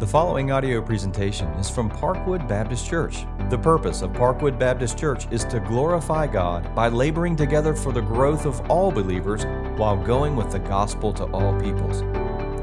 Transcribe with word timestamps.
The 0.00 0.06
following 0.06 0.50
audio 0.50 0.80
presentation 0.80 1.46
is 1.58 1.68
from 1.68 1.90
Parkwood 1.90 2.48
Baptist 2.48 2.88
Church. 2.88 3.26
The 3.50 3.58
purpose 3.58 4.00
of 4.00 4.14
Parkwood 4.14 4.58
Baptist 4.58 4.96
Church 4.96 5.30
is 5.30 5.44
to 5.44 5.60
glorify 5.60 6.26
God 6.26 6.74
by 6.74 6.88
laboring 6.88 7.36
together 7.36 7.74
for 7.74 7.92
the 7.92 8.00
growth 8.00 8.46
of 8.46 8.62
all 8.70 8.90
believers 8.90 9.44
while 9.78 10.02
going 10.02 10.36
with 10.36 10.50
the 10.50 10.58
gospel 10.58 11.12
to 11.12 11.24
all 11.24 11.52
peoples. 11.60 12.00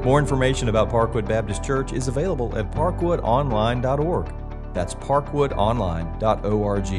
More 0.04 0.18
information 0.18 0.68
about 0.68 0.90
Parkwood 0.90 1.28
Baptist 1.28 1.62
Church 1.62 1.92
is 1.92 2.08
available 2.08 2.58
at 2.58 2.72
parkwoodonline.org. 2.72 4.34
That's 4.74 4.94
parkwoodonline.org. 4.94 6.92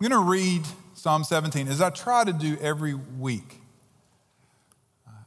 I'm 0.00 0.08
going 0.08 0.10
to 0.10 0.18
read 0.18 0.64
Psalm 0.92 1.24
17 1.24 1.68
as 1.68 1.80
I 1.80 1.88
try 1.88 2.24
to 2.24 2.32
do 2.34 2.58
every 2.60 2.92
week. 2.92 3.61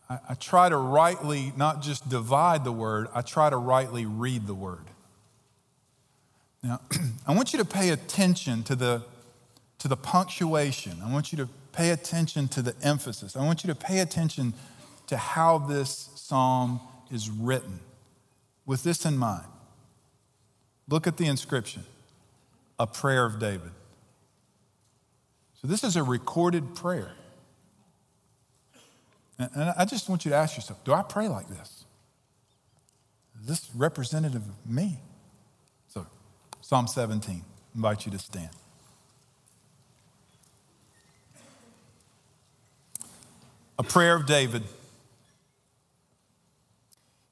I, 0.10 0.20
I, 0.30 0.34
try 0.36 0.70
to 0.70 0.78
rightly 0.78 1.52
not 1.58 1.82
just 1.82 2.08
divide 2.10 2.64
the 2.64 2.72
word, 2.72 3.08
I 3.14 3.22
try 3.22 3.50
to 3.50 3.58
rightly 3.58 4.06
read 4.06 4.48
the 4.48 4.54
word. 4.54 4.86
Now, 6.64 6.82
I 7.28 7.34
want 7.34 7.54
you 7.54 7.60
to 7.60 7.66
pay 7.66 7.90
attention 7.90 8.64
to 8.64 8.76
the, 8.76 9.04
to 9.80 9.88
the 9.88 9.98
punctuation. 9.98 10.98
I 11.04 11.12
want 11.12 11.32
you 11.32 11.38
to 11.38 11.50
pay 11.72 11.92
attention 11.92 12.48
to 12.50 12.62
the 12.62 12.76
emphasis. 12.82 13.36
I 13.36 13.46
want 13.46 13.64
you 13.64 13.68
to 13.74 13.80
pay 13.80 14.00
attention 14.00 14.54
to 15.08 15.18
how 15.18 15.58
this 15.58 16.10
psalm 16.16 16.80
is 17.12 17.30
written. 17.30 17.80
With 18.66 18.84
this 18.84 19.06
in 19.06 19.18
mind, 19.18 19.46
look 20.88 21.06
at 21.06 21.18
the 21.18 21.28
inscription 21.28 21.84
a 22.80 22.88
prayer 22.88 23.26
of 23.26 23.40
David. 23.40 23.72
So, 25.62 25.68
this 25.68 25.84
is 25.84 25.96
a 25.96 26.04
recorded 26.04 26.76
prayer. 26.76 27.12
And 29.38 29.74
I 29.78 29.86
just 29.86 30.08
want 30.08 30.24
you 30.24 30.32
to 30.32 30.38
ask 30.38 30.56
yourself 30.56 30.84
do 30.84 30.94
I 30.94 31.02
pray 31.02 31.28
like 31.28 31.48
this? 31.48 31.86
Is 33.42 33.48
this 33.48 33.70
representative 33.76 34.42
of 34.42 34.70
me? 34.70 35.00
So, 35.88 36.08
Psalm 36.62 36.88
17, 36.88 37.36
I 37.36 37.42
invite 37.76 38.06
you 38.06 38.12
to 38.12 38.20
stand. 38.20 38.50
A 43.78 43.84
prayer 43.84 44.16
of 44.16 44.26
David. 44.26 44.64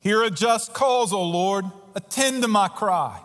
Hear 0.02 0.24
a 0.24 0.30
just 0.30 0.74
cause, 0.74 1.14
O 1.14 1.24
Lord. 1.24 1.64
Attend 1.96 2.42
to 2.42 2.50
my 2.50 2.68
cry. 2.68 3.22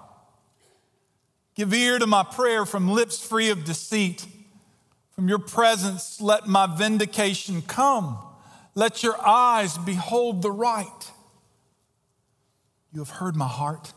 Give 1.57 1.75
ear 1.75 1.99
to 1.99 2.07
my 2.07 2.23
prayer 2.23 2.65
from 2.65 2.89
lips 2.89 3.21
free 3.21 3.51
of 3.51 3.65
deceit. 3.65 4.25
From 5.17 5.29
your 5.29 5.41
presence, 5.41 6.21
let 6.21 6.47
my 6.47 6.67
vindication 6.67 7.63
come. 7.63 8.19
Let 8.79 9.03
your 9.03 9.21
eyes 9.27 9.77
behold 9.77 10.41
the 10.41 10.53
right. 10.53 11.11
You 12.93 13.01
have 13.01 13.11
heard 13.11 13.35
my 13.35 13.49
heart. 13.49 13.93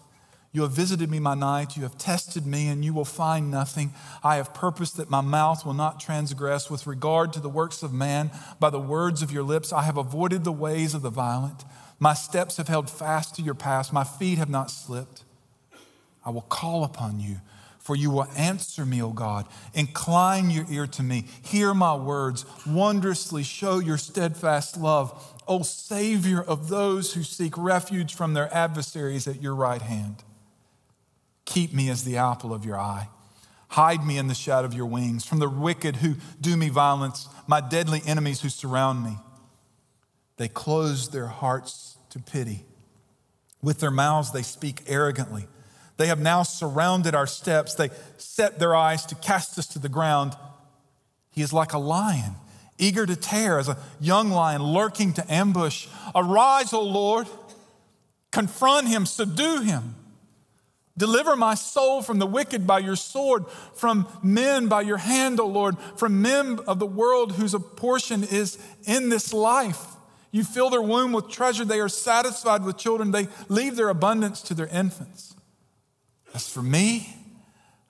You 0.54 0.64
have 0.64 0.72
visited 0.72 1.08
me 1.12 1.20
my 1.20 1.36
night. 1.36 1.78
You 1.78 1.84
have 1.84 2.00
tested 2.00 2.48
me, 2.48 2.68
and 2.68 2.84
you 2.84 2.92
will 2.92 3.06
find 3.06 3.52
nothing. 3.52 3.94
I 4.24 4.38
have 4.38 4.56
purposed 4.56 4.98
that 4.98 5.08
my 5.08 5.22
mouth 5.22 5.68
will 5.68 5.76
not 5.76 6.00
transgress 6.00 6.72
with 6.72 6.88
regard 6.88 7.32
to 7.34 7.40
the 7.40 7.48
works 7.48 7.84
of 7.84 7.94
man. 7.94 8.32
By 8.60 8.72
the 8.72 8.80
words 8.80 9.22
of 9.22 9.32
your 9.32 9.44
lips, 9.44 9.72
I 9.72 9.84
have 9.84 9.98
avoided 9.98 10.44
the 10.44 10.52
ways 10.52 10.96
of 10.96 11.04
the 11.04 11.12
violent. 11.12 11.64
My 12.00 12.16
steps 12.16 12.58
have 12.58 12.68
held 12.68 12.90
fast 12.90 13.36
to 13.36 13.44
your 13.44 13.54
paths. 13.54 13.94
My 13.94 14.04
feet 14.04 14.40
have 14.40 14.50
not 14.50 14.72
slipped. 14.72 15.26
I 16.26 16.32
will 16.32 16.42
call 16.42 16.84
upon 16.84 17.20
you 17.20 17.36
for 17.82 17.96
you 17.96 18.12
will 18.12 18.28
answer 18.38 18.86
me, 18.86 19.02
O 19.02 19.10
God. 19.10 19.48
Incline 19.74 20.50
your 20.50 20.66
ear 20.70 20.88
to 20.88 21.04
me. 21.04 21.26
Hear 21.42 21.74
my 21.74 21.96
words. 21.96 22.46
Wondrously 22.66 23.44
show 23.44 23.80
your 23.80 23.98
steadfast 23.98 24.78
love, 24.78 25.42
O 25.48 25.64
Savior 25.64 26.42
of 26.42 26.70
those 26.70 27.14
who 27.14 27.24
seek 27.24 27.58
refuge 27.58 28.14
from 28.14 28.34
their 28.34 28.54
adversaries 28.54 29.28
at 29.28 29.42
your 29.42 29.56
right 29.56 29.82
hand. 29.82 30.24
Keep 31.46 31.74
me 31.74 31.90
as 31.90 32.04
the 32.04 32.18
apple 32.18 32.54
of 32.54 32.64
your 32.64 32.80
eye. 32.80 33.10
Hide 33.70 34.06
me 34.06 34.18
in 34.18 34.28
the 34.28 34.36
shadow 34.36 34.68
of 34.68 34.74
your 34.74 34.86
wings 34.86 35.26
from 35.26 35.40
the 35.40 35.50
wicked 35.50 35.98
who 35.98 36.16
do 36.40 36.56
me 36.58 36.70
violence, 36.70 37.28
my 37.48 37.62
deadly 37.62 38.02
enemies 38.06 38.42
who 38.42 38.50
surround 38.50 39.04
me. 39.04 39.18
They 40.38 40.48
close 40.48 41.10
their 41.10 41.28
hearts 41.28 41.98
to 42.12 42.20
pity. 42.20 42.66
With 43.62 43.80
their 43.80 43.92
mouths, 43.92 44.32
they 44.32 44.42
speak 44.42 44.84
arrogantly. 44.88 45.48
They 46.02 46.08
have 46.08 46.20
now 46.20 46.42
surrounded 46.42 47.14
our 47.14 47.28
steps. 47.28 47.76
They 47.76 47.92
set 48.18 48.58
their 48.58 48.76
eyes 48.76 49.06
to 49.06 49.14
cast 49.14 49.60
us 49.60 49.68
to 49.68 49.78
the 49.78 49.88
ground. 49.88 50.36
He 51.30 51.44
is 51.44 51.54
like 51.54 51.74
a 51.74 51.78
lion, 51.78 52.32
eager 52.80 53.06
to 53.06 53.16
tear, 53.16 53.60
as 53.60 53.70
a 53.70 53.78
young 54.00 54.32
lion 54.32 54.64
lurking 54.64 55.14
to 55.14 55.32
ambush. 55.32 55.88
Arise, 56.16 56.74
O 56.74 56.82
Lord, 56.82 57.28
confront 58.32 58.88
him, 58.88 59.06
subdue 59.06 59.62
him. 59.62 59.94
Deliver 60.98 61.36
my 61.36 61.54
soul 61.54 62.02
from 62.02 62.18
the 62.18 62.26
wicked 62.26 62.66
by 62.66 62.80
your 62.80 62.96
sword, 62.96 63.46
from 63.76 64.08
men 64.24 64.70
by 64.70 64.82
your 64.82 64.98
hand, 64.98 65.40
O 65.40 65.46
Lord, 65.46 65.78
from 65.98 66.20
men 66.24 66.58
of 66.66 66.80
the 66.80 66.88
world 66.88 67.34
whose 67.34 67.54
portion 67.76 68.24
is 68.24 68.58
in 68.86 69.10
this 69.10 69.34
life. 69.34 69.86
You 70.32 70.44
fill 70.46 70.72
their 70.72 70.82
womb 70.82 71.12
with 71.12 71.30
treasure. 71.30 71.64
They 71.64 71.80
are 71.80 71.88
satisfied 71.88 72.66
with 72.66 72.80
children. 72.80 73.12
They 73.12 73.28
leave 73.50 73.76
their 73.76 73.90
abundance 73.90 74.42
to 74.42 74.56
their 74.56 74.66
infants. 74.66 75.36
As 76.34 76.48
for 76.48 76.62
me, 76.62 77.16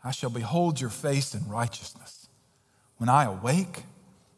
I 0.04 0.12
shall 0.12 0.30
behold 0.30 0.82
your 0.82 0.90
face 0.90 1.36
in 1.36 1.48
righteousness. 1.48 2.28
When 2.98 3.10
I 3.10 3.26
awake, 3.26 3.84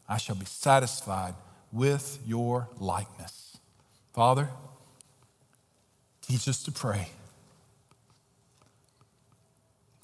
I 0.08 0.18
shall 0.18 0.36
be 0.36 0.46
satisfied 0.46 1.34
with 1.72 2.18
your 2.26 2.68
likeness. 2.78 3.58
Father, 4.12 4.48
teach 6.22 6.48
us 6.48 6.62
to 6.64 6.72
pray. 6.72 7.08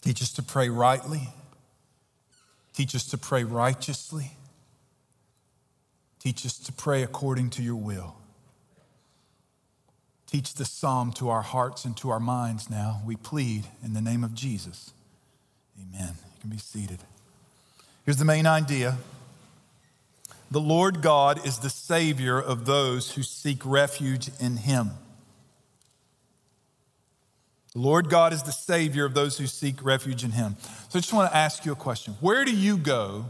Teach 0.00 0.22
us 0.22 0.32
to 0.32 0.43
pray 0.43 0.69
rightly. 0.69 1.28
Teach 2.72 2.94
us 2.94 3.05
to 3.06 3.19
pray 3.19 3.44
righteously. 3.44 4.32
Teach 6.19 6.44
us 6.47 6.59
to 6.59 6.72
pray 6.72 7.03
according 7.03 7.50
to 7.50 7.62
your 7.62 7.77
will. 7.77 8.17
Teach 10.31 10.55
this 10.55 10.71
psalm 10.71 11.13
to 11.15 11.29
our 11.29 11.43
hearts 11.43 11.85
and 11.85 11.97
to 11.97 12.11
our 12.11 12.21
minds 12.21 12.71
now. 12.71 13.03
We 13.05 13.17
plead 13.17 13.65
in 13.85 13.95
the 13.95 14.01
name 14.01 14.23
of 14.23 14.33
Jesus. 14.33 14.93
Amen. 15.77 16.15
You 16.35 16.41
can 16.41 16.51
be 16.51 16.59
seated. 16.59 17.01
Here's 18.05 18.19
the 18.19 18.25
main 18.25 18.47
idea 18.47 18.99
the 20.49 20.61
Lord 20.61 21.03
God 21.03 21.45
is 21.45 21.59
the 21.59 21.71
Savior 21.71 22.41
of 22.41 22.65
those 22.65 23.13
who 23.13 23.23
seek 23.23 23.65
refuge 23.65 24.31
in 24.39 24.57
Him. 24.57 24.91
The 27.73 27.81
Lord 27.81 28.09
God 28.09 28.33
is 28.33 28.43
the 28.45 28.53
Savior 28.53 29.05
of 29.05 29.15
those 29.15 29.39
who 29.39 29.47
seek 29.47 29.85
refuge 29.85 30.23
in 30.23 30.33
Him. 30.33 30.57
So 30.91 30.99
I 30.99 31.01
just 31.01 31.12
want 31.12 31.31
to 31.31 31.37
ask 31.37 31.65
you 31.65 31.73
a 31.73 31.77
question 31.77 32.15
Where 32.21 32.45
do 32.45 32.55
you 32.55 32.77
go 32.77 33.27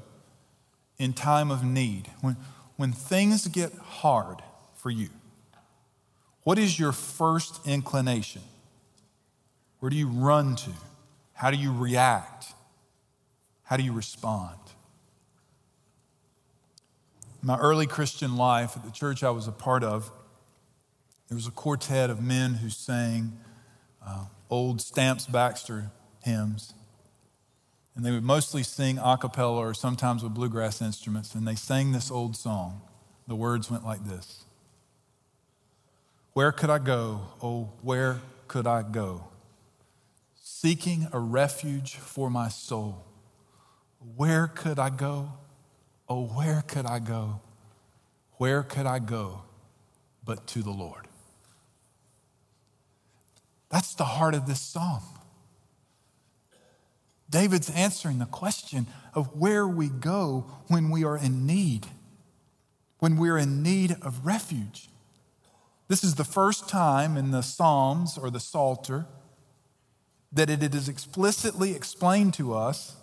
in 0.98 1.14
time 1.14 1.50
of 1.50 1.64
need? 1.64 2.08
When, 2.20 2.36
when 2.76 2.92
things 2.92 3.46
get 3.48 3.72
hard 3.74 4.42
for 4.74 4.90
you? 4.90 5.08
What 6.42 6.58
is 6.58 6.78
your 6.78 6.92
first 6.92 7.66
inclination? 7.66 8.42
Where 9.80 9.90
do 9.90 9.96
you 9.96 10.08
run 10.08 10.56
to? 10.56 10.70
How 11.32 11.50
do 11.50 11.56
you 11.56 11.72
react? 11.72 12.46
How 13.62 13.76
do 13.76 13.82
you 13.82 13.92
respond? 13.92 14.56
my 17.42 17.58
early 17.58 17.86
Christian 17.86 18.36
life 18.36 18.76
at 18.76 18.84
the 18.84 18.90
church 18.90 19.22
I 19.22 19.30
was 19.30 19.48
a 19.48 19.52
part 19.52 19.82
of, 19.82 20.10
there 21.28 21.36
was 21.36 21.46
a 21.46 21.52
quartet 21.52 22.10
of 22.10 22.20
men 22.20 22.54
who 22.54 22.68
sang 22.68 23.38
uh, 24.06 24.24
old 24.50 24.80
Stamps 24.80 25.26
Baxter 25.26 25.90
hymns. 26.22 26.74
And 27.94 28.04
they 28.04 28.10
would 28.10 28.24
mostly 28.24 28.62
sing 28.62 28.98
a 28.98 29.16
cappella 29.16 29.58
or 29.58 29.74
sometimes 29.74 30.22
with 30.22 30.34
bluegrass 30.34 30.82
instruments. 30.82 31.34
And 31.34 31.46
they 31.46 31.54
sang 31.54 31.92
this 31.92 32.10
old 32.10 32.36
song. 32.36 32.82
The 33.26 33.34
words 33.34 33.70
went 33.70 33.84
like 33.84 34.04
this 34.04 34.44
where 36.32 36.52
could 36.52 36.70
I 36.70 36.78
go? 36.78 37.22
Oh, 37.42 37.70
where 37.82 38.20
could 38.48 38.66
I 38.66 38.82
go? 38.82 39.24
Seeking 40.34 41.08
a 41.12 41.18
refuge 41.18 41.96
for 41.96 42.30
my 42.30 42.48
soul. 42.48 43.04
Where 44.16 44.46
could 44.46 44.78
I 44.78 44.90
go? 44.90 45.32
Oh, 46.08 46.26
where 46.26 46.62
could 46.66 46.86
I 46.86 46.98
go? 46.98 47.40
Where 48.38 48.62
could 48.62 48.86
I 48.86 48.98
go 48.98 49.42
but 50.24 50.46
to 50.48 50.62
the 50.62 50.70
Lord? 50.70 51.06
That's 53.70 53.94
the 53.94 54.04
heart 54.04 54.34
of 54.34 54.46
this 54.46 54.60
psalm. 54.60 55.02
David's 57.30 57.70
answering 57.70 58.18
the 58.18 58.26
question 58.26 58.86
of 59.14 59.36
where 59.36 59.66
we 59.66 59.88
go 59.88 60.46
when 60.66 60.90
we 60.90 61.04
are 61.04 61.16
in 61.16 61.46
need, 61.46 61.86
when 62.98 63.16
we're 63.16 63.38
in 63.38 63.62
need 63.62 63.96
of 64.02 64.26
refuge. 64.26 64.89
This 65.90 66.04
is 66.04 66.14
the 66.14 66.24
first 66.24 66.68
time 66.68 67.16
in 67.16 67.32
the 67.32 67.42
Psalms 67.42 68.16
or 68.16 68.30
the 68.30 68.38
Psalter 68.38 69.06
that 70.30 70.48
it 70.48 70.72
is 70.72 70.88
explicitly 70.88 71.74
explained 71.74 72.32
to 72.34 72.54
us 72.54 72.94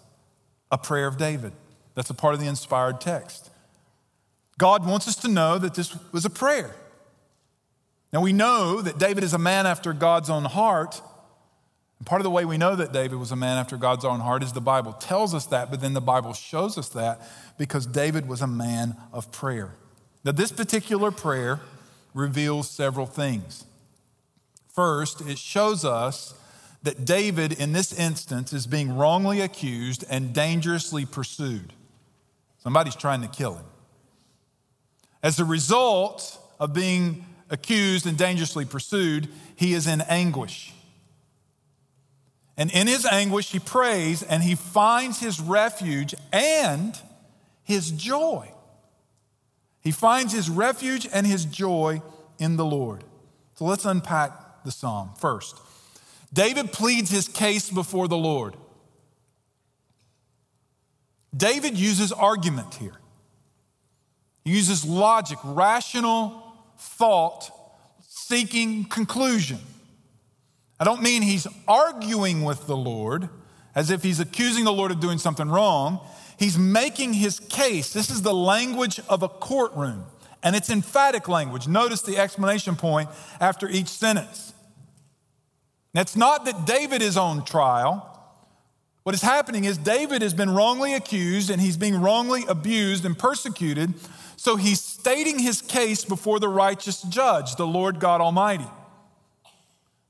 a 0.72 0.78
prayer 0.78 1.06
of 1.06 1.18
David. 1.18 1.52
That's 1.96 2.10
a 2.10 2.14
part 2.14 2.34
of 2.34 2.40
the 2.40 2.48
inspired 2.48 3.02
text. 3.02 3.50
God 4.58 4.86
wants 4.86 5.06
us 5.06 5.18
to 5.18 5.28
know 5.28 5.58
that 5.58 5.74
this 5.74 5.98
was 6.14 6.24
a 6.24 6.30
prayer. 6.30 6.74
Now 8.14 8.22
we 8.22 8.32
know 8.32 8.82
that 8.82 8.98
David 8.98 9.26
is 9.26 9.34
a 9.34 9.38
man 9.38 9.68
after 9.68 9.92
God's 9.92 10.30
own 10.30 10.46
heart. 10.46 11.02
And 12.00 12.08
part 12.08 12.22
of 12.22 12.24
the 12.24 12.30
way 12.30 12.46
we 12.46 12.58
know 12.58 12.74
that 12.74 12.94
David 12.94 13.20
was 13.20 13.34
a 13.34 13.36
man 13.36 13.58
after 13.58 13.76
God's 13.76 14.06
own 14.06 14.22
heart 14.22 14.44
is 14.44 14.54
the 14.54 14.62
Bible 14.62 14.94
tells 14.94 15.36
us 15.36 15.46
that, 15.48 15.70
but 15.70 15.82
then 15.82 15.92
the 15.92 16.00
Bible 16.00 16.32
shows 16.32 16.78
us 16.78 16.88
that 16.90 17.20
because 17.58 17.86
David 17.86 18.30
was 18.30 18.42
a 18.42 18.48
man 18.48 18.96
of 19.12 19.30
prayer. 19.34 19.76
Now, 20.24 20.32
this 20.32 20.54
particular 20.54 21.12
prayer 21.12 21.60
reveals 22.14 22.70
several 22.70 23.06
things. 23.06 23.66
First, 24.74 25.22
it 25.22 25.38
shows 25.38 25.84
us 25.84 26.34
that 26.84 27.06
David, 27.06 27.54
in 27.54 27.74
this 27.74 27.92
instance, 27.92 28.54
is 28.54 28.68
being 28.68 28.96
wrongly 28.96 29.42
accused 29.42 30.06
and 30.10 30.34
dangerously 30.34 31.06
pursued. 31.06 31.74
Somebody's 32.60 32.96
trying 32.96 33.22
to 33.22 33.28
kill 33.28 33.56
him. 33.56 33.66
As 35.24 35.40
a 35.40 35.46
result 35.46 36.40
of 36.60 36.74
being 36.74 37.26
accused 37.50 38.06
and 38.06 38.18
dangerously 38.18 38.66
pursued, 38.66 39.28
he 39.56 39.74
is 39.74 39.88
in 39.88 40.02
anguish. 40.02 40.74
And 42.56 42.72
in 42.72 42.88
his 42.88 43.06
anguish, 43.06 43.52
he 43.52 43.60
prays 43.60 44.24
and 44.24 44.42
he 44.42 44.56
finds 44.56 45.20
his 45.20 45.40
refuge 45.40 46.16
and 46.32 46.98
his 47.64 47.92
joy. 47.92 48.52
He 49.88 49.92
finds 49.92 50.34
his 50.34 50.50
refuge 50.50 51.08
and 51.14 51.26
his 51.26 51.46
joy 51.46 52.02
in 52.40 52.58
the 52.58 52.66
Lord. 52.66 53.06
So 53.56 53.64
let's 53.64 53.86
unpack 53.86 54.66
the 54.66 54.72
psalm. 54.74 55.12
First, 55.18 55.58
David 56.34 56.74
pleads 56.74 57.10
his 57.10 57.30
case 57.30 57.70
before 57.70 58.10
the 58.10 58.18
Lord. 58.18 58.58
David 61.34 61.78
uses 61.78 62.12
argument 62.12 62.74
here. 62.74 63.00
He 64.44 64.52
uses 64.52 64.84
logic, 64.84 65.38
rational 65.46 66.44
thought, 66.78 67.50
seeking 68.10 68.84
conclusion. 68.84 69.60
I 70.82 70.84
don't 70.84 71.02
mean 71.02 71.22
he's 71.22 71.48
arguing 71.66 72.44
with 72.44 72.68
the 72.68 72.76
Lord 72.76 73.30
as 73.74 73.90
if 73.90 74.04
he's 74.04 74.20
accusing 74.20 74.66
the 74.66 74.74
Lord 74.74 74.92
of 74.92 75.00
doing 75.00 75.18
something 75.18 75.48
wrong. 75.48 76.06
He's 76.38 76.58
making 76.58 77.14
his 77.14 77.40
case. 77.40 77.92
This 77.92 78.10
is 78.10 78.22
the 78.22 78.34
language 78.34 79.00
of 79.10 79.24
a 79.24 79.30
courtroom, 79.30 80.06
and 80.44 80.56
it's 80.56 80.70
emphatic 80.70 81.28
language. 81.28 81.68
Notice 81.68 82.02
the 82.02 82.18
explanation 82.18 82.76
point 82.76 83.10
after 83.40 83.68
each 83.68 83.88
sentence. 83.88 84.54
It's 85.94 86.16
not 86.16 86.46
that 86.46 86.66
David 86.66 87.02
is 87.02 87.18
on 87.18 87.44
trial. 87.44 88.14
What 89.02 89.16
is 89.16 89.22
happening 89.22 89.66
is 89.66 89.78
David 89.78 90.22
has 90.22 90.34
been 90.34 90.50
wrongly 90.50 90.94
accused 90.94 91.50
and 91.50 91.60
he's 91.60 91.78
being 91.78 92.00
wrongly 92.00 92.44
abused 92.48 93.04
and 93.04 93.18
persecuted. 93.18 93.94
So 94.36 94.58
he's 94.58 94.80
stating 94.80 95.40
his 95.40 95.62
case 95.62 96.06
before 96.06 96.40
the 96.40 96.50
righteous 96.50 97.02
judge, 97.02 97.56
the 97.56 97.66
Lord 97.66 98.00
God 98.00 98.22
Almighty. 98.22 98.68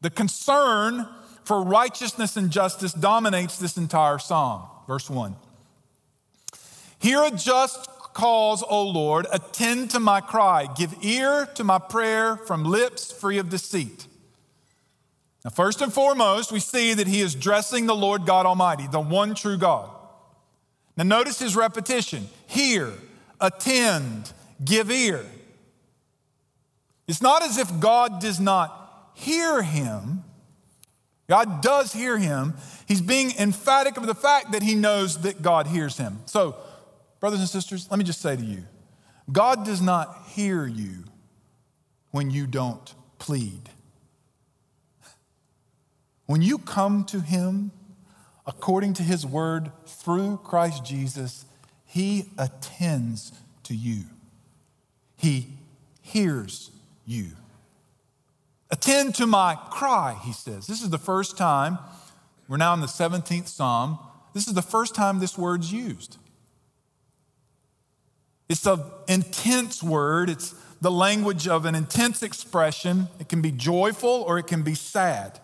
The 0.02 0.10
concern 0.10 1.08
for 1.46 1.64
righteousness 1.64 2.36
and 2.36 2.52
justice 2.52 2.92
dominates 2.92 3.58
this 3.58 3.78
entire 3.78 4.18
psalm. 4.18 4.64
Verse 4.88 5.10
1. 5.10 5.36
Hear 7.00 7.24
a 7.24 7.32
just 7.32 7.90
cause, 8.14 8.64
O 8.68 8.84
Lord, 8.84 9.28
attend 9.32 9.92
to 9.92 10.00
my 10.00 10.22
cry, 10.22 10.68
give 10.76 10.96
ear 11.04 11.48
to 11.56 11.64
my 11.64 11.78
prayer 11.78 12.36
from 12.36 12.64
lips 12.64 13.12
free 13.12 13.38
of 13.38 13.50
deceit. 13.50 14.08
Now, 15.46 15.52
first 15.52 15.82
and 15.82 15.94
foremost, 15.94 16.52
we 16.52 16.60
see 16.60 16.96
that 16.96 17.08
he 17.08 17.22
is 17.22 17.36
dressing 17.36 17.86
the 17.86 17.96
Lord 17.96 18.26
God 18.26 18.46
Almighty, 18.46 18.88
the 18.88 19.00
one 19.00 19.36
true 19.36 19.58
God. 19.58 19.90
Now, 20.98 21.04
notice 21.04 21.38
his 21.38 21.56
repetition 21.56 22.28
hear, 22.48 22.92
attend, 23.40 24.34
give 24.66 24.90
ear. 24.90 25.24
It's 27.08 27.22
not 27.22 27.44
as 27.44 27.58
if 27.58 27.80
God 27.80 28.20
does 28.20 28.40
not 28.40 29.12
hear 29.14 29.62
him. 29.62 30.24
God 31.28 31.62
does 31.62 31.94
hear 31.94 32.18
him. 32.18 32.56
He's 32.88 33.02
being 33.02 33.32
emphatic 33.38 33.98
of 33.98 34.06
the 34.08 34.16
fact 34.16 34.54
that 34.54 34.64
he 34.64 34.76
knows 34.76 35.22
that 35.22 35.42
God 35.42 35.68
hears 35.68 35.98
him. 35.98 36.20
So, 36.26 36.56
brothers 37.20 37.40
and 37.40 37.50
sisters, 37.50 37.88
let 37.90 37.98
me 37.98 38.06
just 38.06 38.22
say 38.22 38.36
to 38.36 38.44
you 38.44 38.64
God 39.32 39.66
does 39.66 39.82
not 39.82 40.26
hear 40.30 40.66
you 40.66 41.04
when 42.12 42.32
you 42.32 42.48
don't 42.48 42.94
plead. 43.20 43.70
When 46.26 46.42
you 46.42 46.58
come 46.58 47.06
to 47.06 47.20
Him 47.20 47.72
according 48.46 48.94
to 48.96 49.04
His 49.04 49.26
word 49.26 49.72
through 49.86 50.38
Christ 50.44 50.86
Jesus, 50.86 51.46
He 51.86 52.32
attends 52.38 53.34
to 53.64 53.76
you, 53.76 54.04
He 55.16 55.58
hears 56.02 56.72
you. 57.06 57.28
Attend 58.70 59.16
to 59.16 59.26
my 59.26 59.58
cry, 59.70 60.18
He 60.24 60.34
says. 60.34 60.68
This 60.68 60.82
is 60.82 60.90
the 60.90 60.98
first 60.98 61.38
time, 61.38 61.80
we're 62.48 62.58
now 62.58 62.74
in 62.74 62.82
the 62.82 62.88
17th 62.88 63.48
Psalm. 63.48 64.00
This 64.34 64.48
is 64.48 64.54
the 64.54 64.62
first 64.62 64.96
time 64.96 65.20
this 65.20 65.38
word's 65.38 65.72
used. 65.72 66.18
It's 68.50 68.66
an 68.66 68.82
intense 69.08 69.84
word. 69.84 70.30
It's 70.30 70.56
the 70.80 70.92
language 70.92 71.48
of 71.48 71.66
an 71.66 71.76
intense 71.76 72.24
expression. 72.24 73.08
It 73.20 73.30
can 73.30 73.42
be 73.42 73.52
joyful 73.52 74.24
or 74.28 74.38
it 74.38 74.48
can 74.48 74.62
be 74.62 74.76
sad. 74.76 75.40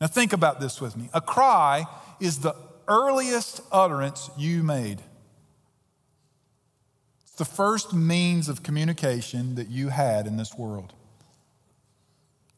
Now, 0.00 0.06
think 0.06 0.32
about 0.32 0.60
this 0.60 0.80
with 0.80 0.96
me. 0.96 1.10
A 1.12 1.20
cry 1.20 1.84
is 2.20 2.38
the 2.38 2.54
earliest 2.88 3.60
utterance 3.70 4.30
you 4.36 4.62
made. 4.62 5.02
It's 7.22 7.34
the 7.36 7.44
first 7.44 7.92
means 7.92 8.48
of 8.48 8.62
communication 8.62 9.56
that 9.56 9.68
you 9.68 9.88
had 9.88 10.26
in 10.26 10.36
this 10.36 10.54
world. 10.54 10.94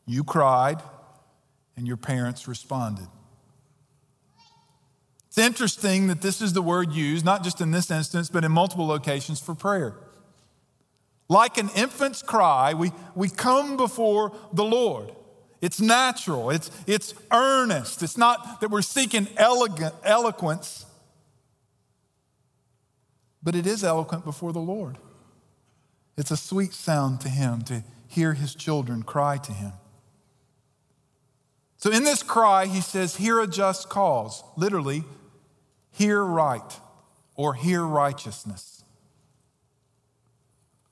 You 0.07 0.23
cried, 0.25 0.83
and 1.77 1.87
your 1.87 1.97
parents 1.97 2.47
responded. 2.47 3.09
It's 5.33 5.39
interesting 5.39 6.09
that 6.09 6.21
this 6.21 6.43
is 6.43 6.53
the 6.53 6.61
word 6.61 6.93
used, 6.93 7.25
not 7.25 7.43
just 7.43 7.63
in 7.63 7.71
this 7.71 7.91
instance, 7.91 8.29
but 8.29 8.45
in 8.45 8.53
multiple 8.53 8.87
locations 8.87 9.41
for 9.41 9.55
prayer. 9.55 9.95
Like 11.27 11.57
an 11.57 11.71
infant's 11.75 12.21
cry, 12.21 12.75
we, 12.75 12.93
we 13.15 13.31
come 13.31 13.79
before 13.79 14.37
the 14.53 14.63
Lord. 14.63 15.11
It's 15.63 15.81
natural, 15.81 16.51
it's, 16.51 16.71
it's 16.87 17.15
earnest. 17.33 18.03
It's 18.03 18.19
not 18.19 18.61
that 18.61 18.71
we're 18.71 18.83
seeking 18.83 19.27
elegant, 19.39 19.95
eloquence, 20.05 20.85
but 23.43 23.55
it 23.55 23.67
is 23.67 23.83
eloquent 23.83 24.27
before 24.27 24.53
the 24.53 24.61
Lord. 24.61 24.99
It's 26.19 26.31
a 26.31 26.37
sweet 26.37 26.75
sound 26.75 27.23
to 27.23 27.31
Him 27.31 27.63
to 27.63 27.85
hear 28.07 28.35
His 28.35 28.55
children 28.55 29.03
cry 29.03 29.39
to 29.39 29.53
Him. 29.53 29.73
So 31.79 31.91
in 31.91 32.05
this 32.05 32.23
cry, 32.23 32.67
He 32.67 32.83
says, 32.83 33.17
Hear 33.17 33.41
a 33.41 33.47
just 33.47 33.89
cause. 33.89 34.45
Literally, 34.59 35.05
hear 35.93 36.23
right 36.25 36.81
or 37.37 37.55
hear 37.55 37.83
righteousness. 37.83 38.85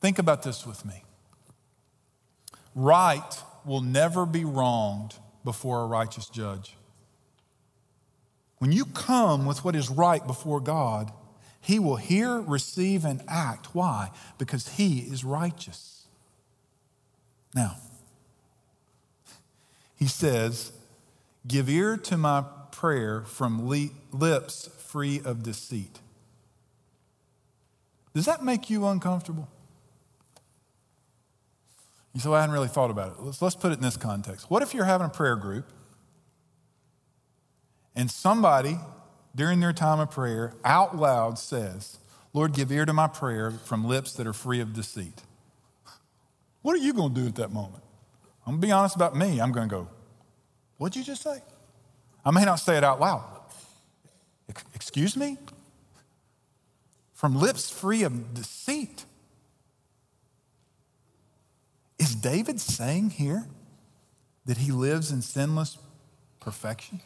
Think 0.00 0.18
about 0.18 0.42
this 0.42 0.66
with 0.66 0.84
me. 0.84 1.04
Right 2.74 3.42
will 3.64 3.80
never 3.80 4.24
be 4.24 4.44
wronged 4.44 5.16
before 5.44 5.82
a 5.82 5.86
righteous 5.86 6.28
judge. 6.28 6.76
When 8.58 8.72
you 8.72 8.84
come 8.84 9.46
with 9.46 9.64
what 9.64 9.74
is 9.74 9.90
right 9.90 10.24
before 10.26 10.60
God, 10.60 11.12
He 11.60 11.78
will 11.78 11.96
hear, 11.96 12.40
receive, 12.40 13.04
and 13.04 13.22
act. 13.26 13.74
Why? 13.74 14.10
Because 14.38 14.68
He 14.68 15.00
is 15.00 15.24
righteous. 15.24 16.06
Now, 17.54 17.76
He 19.96 20.06
says, 20.06 20.72
Give 21.46 21.68
ear 21.70 21.96
to 21.96 22.18
my 22.18 22.44
prayer 22.70 23.22
from 23.22 23.66
lips 23.66 24.68
free 24.90 25.20
of 25.24 25.42
deceit. 25.42 26.00
Does 28.14 28.26
that 28.26 28.44
make 28.44 28.68
you 28.70 28.86
uncomfortable? 28.86 29.48
You 32.12 32.20
say, 32.20 32.28
well, 32.28 32.38
I 32.38 32.40
hadn't 32.40 32.54
really 32.54 32.68
thought 32.68 32.90
about 32.90 33.12
it. 33.12 33.22
Let's, 33.22 33.40
let's 33.40 33.54
put 33.54 33.70
it 33.70 33.74
in 33.74 33.82
this 33.82 33.96
context. 33.96 34.50
What 34.50 34.62
if 34.62 34.74
you're 34.74 34.84
having 34.84 35.06
a 35.06 35.10
prayer 35.10 35.36
group 35.36 35.66
and 37.94 38.10
somebody 38.10 38.78
during 39.34 39.60
their 39.60 39.72
time 39.72 40.00
of 40.00 40.10
prayer 40.10 40.54
out 40.64 40.96
loud 40.96 41.38
says, 41.38 41.98
Lord, 42.32 42.52
give 42.52 42.72
ear 42.72 42.84
to 42.84 42.92
my 42.92 43.06
prayer 43.06 43.52
from 43.52 43.84
lips 43.84 44.12
that 44.14 44.26
are 44.26 44.32
free 44.32 44.60
of 44.60 44.72
deceit? 44.72 45.22
What 46.62 46.74
are 46.74 46.78
you 46.78 46.92
going 46.92 47.14
to 47.14 47.20
do 47.20 47.26
at 47.28 47.36
that 47.36 47.52
moment? 47.52 47.84
I'm 48.44 48.54
going 48.54 48.60
to 48.60 48.66
be 48.66 48.72
honest 48.72 48.96
about 48.96 49.14
me. 49.14 49.40
I'm 49.40 49.52
going 49.52 49.68
to 49.68 49.74
go, 49.74 49.88
What'd 50.80 50.96
you 50.96 51.04
just 51.04 51.22
say? 51.22 51.42
I 52.24 52.30
may 52.30 52.42
not 52.42 52.56
say 52.56 52.78
it 52.78 52.84
out 52.84 53.00
loud. 53.00 53.22
Excuse 54.74 55.16
me? 55.16 55.38
From 57.14 57.36
lips 57.38 57.70
free 57.70 58.02
of 58.02 58.34
deceit. 58.34 59.04
Is 61.98 62.14
David 62.14 62.60
saying 62.60 63.10
here 63.10 63.46
that 64.46 64.56
he 64.56 64.72
lives 64.72 65.10
in 65.10 65.20
sinless 65.20 65.76
perfection? 66.40 67.00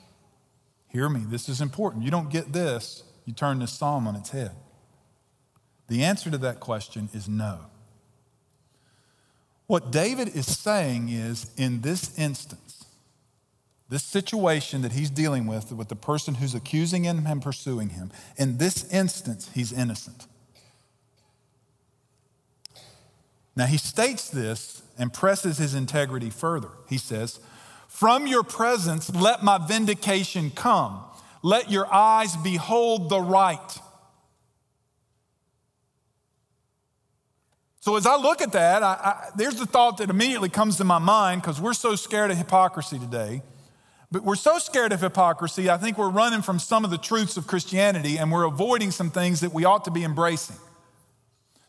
Hear 0.88 1.08
me, 1.08 1.24
this 1.26 1.48
is 1.48 1.60
important. 1.60 2.04
You 2.04 2.12
don't 2.12 2.30
get 2.30 2.52
this, 2.52 3.02
you 3.24 3.32
turn 3.32 3.58
this 3.58 3.72
psalm 3.72 4.06
on 4.06 4.14
its 4.14 4.30
head. 4.30 4.52
The 5.88 6.04
answer 6.04 6.30
to 6.30 6.38
that 6.38 6.60
question 6.60 7.08
is 7.12 7.28
no. 7.28 7.58
What 9.66 9.90
David 9.90 10.28
is 10.28 10.46
saying 10.46 11.08
is 11.08 11.50
in 11.56 11.80
this 11.80 12.16
instance, 12.18 12.83
this 13.94 14.02
situation 14.02 14.82
that 14.82 14.90
he's 14.90 15.08
dealing 15.08 15.46
with, 15.46 15.70
with 15.70 15.86
the 15.86 15.94
person 15.94 16.34
who's 16.34 16.52
accusing 16.52 17.04
him 17.04 17.24
and 17.28 17.40
pursuing 17.40 17.90
him, 17.90 18.10
in 18.36 18.58
this 18.58 18.92
instance, 18.92 19.48
he's 19.54 19.72
innocent. 19.72 20.26
Now, 23.54 23.66
he 23.66 23.76
states 23.76 24.28
this 24.28 24.82
and 24.98 25.12
presses 25.12 25.58
his 25.58 25.76
integrity 25.76 26.28
further. 26.28 26.70
He 26.88 26.98
says, 26.98 27.38
From 27.86 28.26
your 28.26 28.42
presence, 28.42 29.14
let 29.14 29.44
my 29.44 29.64
vindication 29.64 30.50
come. 30.50 31.04
Let 31.44 31.70
your 31.70 31.86
eyes 31.94 32.36
behold 32.38 33.10
the 33.10 33.20
right. 33.20 33.78
So, 37.78 37.94
as 37.94 38.06
I 38.06 38.16
look 38.16 38.42
at 38.42 38.50
that, 38.50 38.82
I, 38.82 38.92
I, 38.92 39.30
there's 39.36 39.54
the 39.54 39.66
thought 39.66 39.98
that 39.98 40.10
immediately 40.10 40.48
comes 40.48 40.78
to 40.78 40.84
my 40.84 40.98
mind 40.98 41.42
because 41.42 41.60
we're 41.60 41.74
so 41.74 41.94
scared 41.94 42.32
of 42.32 42.38
hypocrisy 42.38 42.98
today. 42.98 43.42
But 44.14 44.22
we're 44.22 44.36
so 44.36 44.58
scared 44.58 44.92
of 44.92 45.00
hypocrisy, 45.00 45.68
I 45.68 45.76
think 45.76 45.98
we're 45.98 46.08
running 46.08 46.40
from 46.40 46.60
some 46.60 46.84
of 46.84 46.92
the 46.92 46.98
truths 46.98 47.36
of 47.36 47.48
Christianity 47.48 48.16
and 48.16 48.30
we're 48.30 48.44
avoiding 48.44 48.92
some 48.92 49.10
things 49.10 49.40
that 49.40 49.52
we 49.52 49.64
ought 49.64 49.86
to 49.86 49.90
be 49.90 50.04
embracing. 50.04 50.54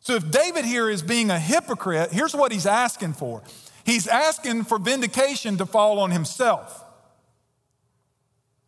So, 0.01 0.13
if 0.13 0.29
David 0.29 0.63
here 0.63 0.87
is 0.87 1.01
being 1.01 1.31
a 1.31 1.39
hypocrite, 1.39 2.11
here's 2.11 2.35
what 2.35 2.51
he's 2.51 2.67
asking 2.67 3.13
for 3.13 3.41
he's 3.83 4.07
asking 4.07 4.65
for 4.65 4.77
vindication 4.77 5.57
to 5.57 5.65
fall 5.65 5.97
on 5.97 6.11
himself. 6.11 6.83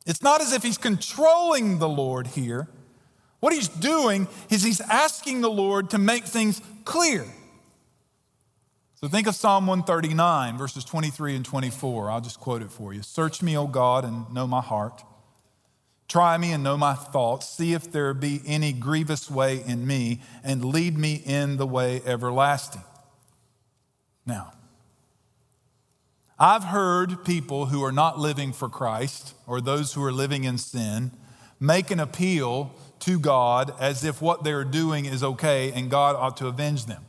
It's 0.08 0.24
not 0.24 0.42
as 0.42 0.54
if 0.54 0.64
he's 0.64 0.80
controlling 0.80 1.78
the 1.78 1.88
Lord 1.88 2.26
here. 2.26 2.68
What 3.42 3.54
he's 3.54 3.68
doing 3.68 4.28
is 4.50 4.64
he's 4.64 4.82
asking 4.82 5.42
the 5.42 5.52
Lord 5.52 5.92
to 5.92 6.00
make 6.00 6.24
things 6.24 6.64
clear. 6.84 7.28
So 9.00 9.08
think 9.08 9.28
of 9.28 9.36
Psalm 9.36 9.68
139, 9.68 10.58
verses 10.58 10.84
23 10.84 11.36
and 11.36 11.46
24. 11.46 12.10
I'll 12.10 12.20
just 12.20 12.40
quote 12.40 12.64
it 12.64 12.72
for 12.72 12.96
you. 12.96 13.04
Search 13.04 13.44
me, 13.44 13.56
O 13.56 13.68
God, 13.68 14.04
and 14.04 14.34
know 14.34 14.48
my 14.48 14.60
heart. 14.60 15.04
Try 16.08 16.36
me 16.40 16.52
and 16.52 16.64
know 16.64 16.78
my 16.78 16.96
thoughts. 16.96 17.48
See 17.48 17.74
if 17.74 17.92
there 17.92 18.12
be 18.16 18.42
any 18.48 18.74
grievous 18.74 19.30
way 19.30 19.64
in 19.64 19.86
me, 19.86 20.22
and 20.44 20.66
lead 20.66 20.98
me 20.98 21.22
in 21.24 21.58
the 21.58 21.68
way 21.68 22.02
everlasting. 22.08 22.82
Now, 24.26 24.54
I've 26.40 26.64
heard 26.64 27.24
people 27.24 27.68
who 27.68 27.84
are 27.84 27.92
not 27.92 28.18
living 28.18 28.52
for 28.52 28.68
Christ 28.68 29.36
or 29.46 29.62
those 29.62 29.94
who 29.94 30.04
are 30.04 30.12
living 30.12 30.44
in 30.44 30.58
sin 30.58 31.12
make 31.60 31.92
an 31.92 32.00
appeal 32.00 32.74
to 33.02 33.20
God 33.20 33.74
as 33.80 34.04
if 34.04 34.24
what 34.24 34.44
they're 34.44 34.64
doing 34.64 35.06
is 35.06 35.24
okay 35.24 35.72
and 35.72 35.92
God 35.92 36.16
ought 36.16 36.38
to 36.38 36.48
avenge 36.48 36.88
them. 36.88 37.07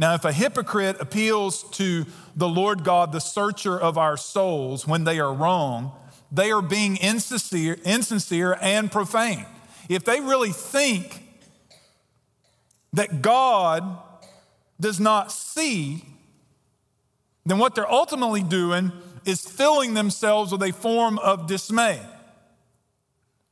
Now, 0.00 0.14
if 0.14 0.24
a 0.24 0.32
hypocrite 0.32 0.96
appeals 0.98 1.62
to 1.72 2.06
the 2.34 2.48
Lord 2.48 2.84
God, 2.84 3.12
the 3.12 3.20
searcher 3.20 3.78
of 3.78 3.98
our 3.98 4.16
souls, 4.16 4.86
when 4.86 5.04
they 5.04 5.20
are 5.20 5.30
wrong, 5.30 5.92
they 6.32 6.50
are 6.50 6.62
being 6.62 6.96
insincere, 6.96 7.76
insincere 7.84 8.56
and 8.62 8.90
profane. 8.90 9.44
If 9.90 10.06
they 10.06 10.20
really 10.22 10.52
think 10.52 11.22
that 12.94 13.20
God 13.20 13.98
does 14.80 14.98
not 14.98 15.30
see, 15.32 16.02
then 17.44 17.58
what 17.58 17.74
they're 17.74 17.92
ultimately 17.92 18.42
doing 18.42 18.92
is 19.26 19.42
filling 19.42 19.92
themselves 19.92 20.50
with 20.50 20.62
a 20.62 20.72
form 20.72 21.18
of 21.18 21.46
dismay. 21.46 22.00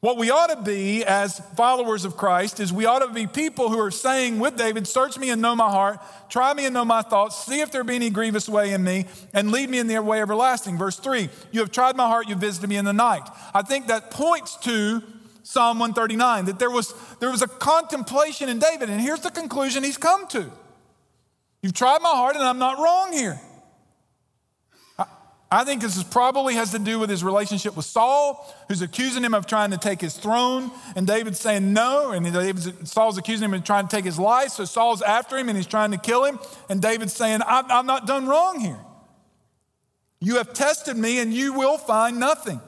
What 0.00 0.16
we 0.16 0.30
ought 0.30 0.46
to 0.46 0.62
be 0.62 1.04
as 1.04 1.40
followers 1.56 2.04
of 2.04 2.16
Christ 2.16 2.60
is 2.60 2.72
we 2.72 2.86
ought 2.86 3.00
to 3.00 3.12
be 3.12 3.26
people 3.26 3.68
who 3.68 3.80
are 3.80 3.90
saying 3.90 4.38
with 4.38 4.56
David, 4.56 4.86
Search 4.86 5.18
me 5.18 5.30
and 5.30 5.42
know 5.42 5.56
my 5.56 5.68
heart, 5.68 5.98
try 6.28 6.54
me 6.54 6.66
and 6.66 6.74
know 6.74 6.84
my 6.84 7.02
thoughts, 7.02 7.44
see 7.44 7.60
if 7.60 7.72
there 7.72 7.82
be 7.82 7.96
any 7.96 8.08
grievous 8.08 8.48
way 8.48 8.72
in 8.72 8.84
me, 8.84 9.06
and 9.34 9.50
lead 9.50 9.68
me 9.68 9.80
in 9.80 9.88
the 9.88 10.00
way 10.00 10.20
everlasting. 10.20 10.78
Verse 10.78 10.96
3 11.00 11.28
You 11.50 11.60
have 11.60 11.72
tried 11.72 11.96
my 11.96 12.06
heart, 12.06 12.28
you 12.28 12.36
visited 12.36 12.70
me 12.70 12.76
in 12.76 12.84
the 12.84 12.92
night. 12.92 13.28
I 13.52 13.62
think 13.62 13.88
that 13.88 14.12
points 14.12 14.56
to 14.58 15.02
Psalm 15.42 15.80
139, 15.80 16.44
that 16.44 16.60
there 16.60 16.70
was, 16.70 16.94
there 17.18 17.30
was 17.30 17.42
a 17.42 17.48
contemplation 17.48 18.48
in 18.48 18.60
David, 18.60 18.90
and 18.90 19.00
here's 19.00 19.20
the 19.20 19.30
conclusion 19.32 19.82
he's 19.82 19.96
come 19.96 20.28
to. 20.28 20.48
You've 21.60 21.72
tried 21.72 22.02
my 22.02 22.10
heart, 22.10 22.36
and 22.36 22.44
I'm 22.44 22.58
not 22.58 22.78
wrong 22.78 23.12
here. 23.12 23.40
I 25.50 25.64
think 25.64 25.80
this 25.80 25.96
is 25.96 26.04
probably 26.04 26.54
has 26.54 26.72
to 26.72 26.78
do 26.78 26.98
with 26.98 27.08
his 27.08 27.24
relationship 27.24 27.74
with 27.74 27.86
Saul, 27.86 28.54
who's 28.68 28.82
accusing 28.82 29.24
him 29.24 29.32
of 29.32 29.46
trying 29.46 29.70
to 29.70 29.78
take 29.78 29.98
his 30.00 30.14
throne, 30.14 30.70
and 30.94 31.06
David's 31.06 31.40
saying 31.40 31.72
no, 31.72 32.10
and 32.10 32.30
David's, 32.30 32.90
Saul's 32.90 33.16
accusing 33.16 33.46
him 33.46 33.54
of 33.54 33.64
trying 33.64 33.88
to 33.88 33.96
take 33.96 34.04
his 34.04 34.18
life, 34.18 34.50
so 34.50 34.66
Saul's 34.66 35.00
after 35.00 35.38
him 35.38 35.48
and 35.48 35.56
he's 35.56 35.66
trying 35.66 35.92
to 35.92 35.96
kill 35.96 36.24
him, 36.24 36.38
and 36.68 36.82
David's 36.82 37.14
saying, 37.14 37.40
I'm, 37.46 37.64
I'm 37.70 37.86
not 37.86 38.06
done 38.06 38.26
wrong 38.26 38.60
here. 38.60 38.78
You 40.20 40.36
have 40.36 40.52
tested 40.52 40.98
me, 40.98 41.18
and 41.20 41.32
you 41.32 41.54
will 41.54 41.78
find 41.78 42.20
nothing. 42.20 42.60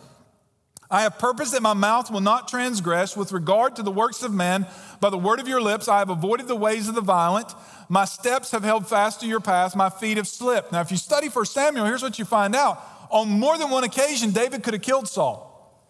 I 0.90 1.02
have 1.02 1.18
purposed 1.18 1.52
that 1.52 1.62
my 1.62 1.74
mouth 1.74 2.10
will 2.10 2.20
not 2.20 2.48
transgress 2.48 3.16
with 3.16 3.30
regard 3.30 3.76
to 3.76 3.82
the 3.82 3.92
works 3.92 4.22
of 4.24 4.32
men. 4.32 4.66
By 5.00 5.10
the 5.10 5.18
word 5.18 5.38
of 5.38 5.46
your 5.46 5.60
lips, 5.60 5.86
I 5.86 5.98
have 5.98 6.10
avoided 6.10 6.48
the 6.48 6.56
ways 6.56 6.88
of 6.88 6.96
the 6.96 7.00
violent. 7.00 7.52
My 7.90 8.04
steps 8.04 8.52
have 8.52 8.62
held 8.62 8.86
fast 8.86 9.18
to 9.20 9.26
your 9.26 9.40
path. 9.40 9.74
My 9.74 9.90
feet 9.90 10.16
have 10.16 10.28
slipped. 10.28 10.70
Now, 10.70 10.80
if 10.80 10.92
you 10.92 10.96
study 10.96 11.28
1 11.28 11.44
Samuel, 11.44 11.86
here's 11.86 12.04
what 12.04 12.20
you 12.20 12.24
find 12.24 12.54
out. 12.54 12.80
On 13.10 13.28
more 13.28 13.58
than 13.58 13.68
one 13.68 13.82
occasion, 13.82 14.30
David 14.30 14.62
could 14.62 14.74
have 14.74 14.82
killed 14.82 15.08
Saul. 15.08 15.84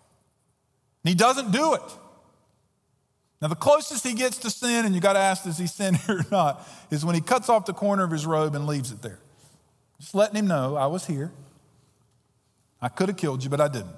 And 1.05 1.11
he 1.11 1.15
doesn't 1.15 1.51
do 1.51 1.75
it. 1.75 1.83
Now, 3.43 3.49
the 3.49 3.55
closest 3.55 4.03
he 4.03 4.15
gets 4.15 4.39
to 4.39 4.51
sin, 4.51 4.87
and 4.87 4.95
you 4.95 5.03
got 5.03 5.13
to 5.13 5.19
ask, 5.19 5.45
does 5.45 5.59
he 5.59 5.67
sin 5.67 5.95
here 6.07 6.21
or 6.21 6.27
not, 6.31 6.67
is 6.91 7.05
when 7.05 7.15
he 7.15 7.21
cuts 7.21 7.51
off 7.51 7.67
the 7.67 7.75
corner 7.75 8.03
of 8.03 8.11
his 8.11 8.25
robe 8.25 8.55
and 8.55 8.67
leaves 8.67 8.91
it 8.91 9.03
there. 9.03 9.21
Just 10.01 10.15
letting 10.15 10.37
him 10.37 10.47
know, 10.47 10.77
I 10.77 10.87
was 10.87 11.07
here. 11.07 11.31
I 12.81 12.89
could 12.89 13.11
have 13.11 13.19
killed 13.19 13.45
you, 13.45 13.51
but 13.51 13.61
I 13.61 13.69
didn't. 13.69 13.95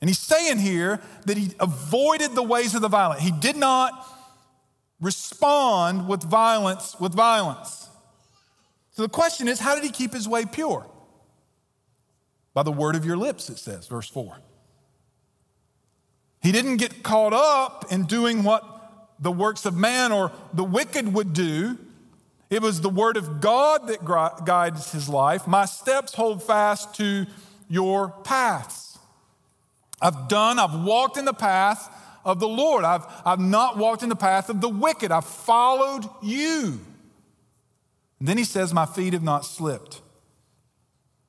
And 0.00 0.08
he's 0.08 0.18
saying 0.18 0.56
here 0.56 1.02
that 1.26 1.36
he 1.36 1.50
avoided 1.60 2.34
the 2.34 2.42
ways 2.42 2.74
of 2.74 2.80
the 2.80 2.88
violent. 2.88 3.20
He 3.20 3.30
did 3.30 3.56
not 3.56 3.92
respond 5.00 6.08
with 6.08 6.22
violence 6.22 6.96
with 7.00 7.14
violence. 7.14 7.88
So 8.92 9.02
the 9.02 9.08
question 9.08 9.48
is, 9.48 9.58
how 9.58 9.74
did 9.74 9.84
he 9.84 9.90
keep 9.90 10.12
his 10.12 10.28
way 10.28 10.44
pure? 10.44 10.86
By 12.52 12.62
the 12.62 12.72
word 12.72 12.96
of 12.96 13.04
your 13.04 13.16
lips, 13.16 13.48
it 13.48 13.58
says, 13.58 13.86
verse 13.86 14.08
4. 14.08 14.38
He 16.42 16.52
didn't 16.52 16.78
get 16.78 17.02
caught 17.02 17.32
up 17.32 17.86
in 17.90 18.04
doing 18.04 18.42
what 18.42 18.64
the 19.18 19.30
works 19.30 19.66
of 19.66 19.76
man 19.76 20.12
or 20.12 20.32
the 20.52 20.64
wicked 20.64 21.12
would 21.12 21.32
do. 21.32 21.78
It 22.48 22.62
was 22.62 22.80
the 22.80 22.88
word 22.88 23.16
of 23.16 23.40
God 23.40 23.86
that 23.86 24.04
guides 24.04 24.92
his 24.92 25.08
life. 25.08 25.46
My 25.46 25.66
steps 25.66 26.14
hold 26.14 26.42
fast 26.42 26.94
to 26.96 27.26
your 27.68 28.08
paths. 28.24 28.98
I've 30.02 30.28
done, 30.28 30.58
I've 30.58 30.82
walked 30.82 31.16
in 31.16 31.26
the 31.26 31.34
path 31.34 31.88
of 32.24 32.40
the 32.40 32.48
Lord. 32.48 32.84
I've, 32.84 33.04
I've 33.24 33.40
not 33.40 33.76
walked 33.76 34.02
in 34.02 34.08
the 34.08 34.16
path 34.16 34.48
of 34.48 34.60
the 34.60 34.68
wicked. 34.68 35.10
I've 35.10 35.24
followed 35.24 36.08
you. 36.22 36.80
And 38.18 38.28
then 38.28 38.38
he 38.38 38.44
says, 38.44 38.72
My 38.72 38.86
feet 38.86 39.12
have 39.12 39.22
not 39.22 39.44
slipped. 39.44 40.02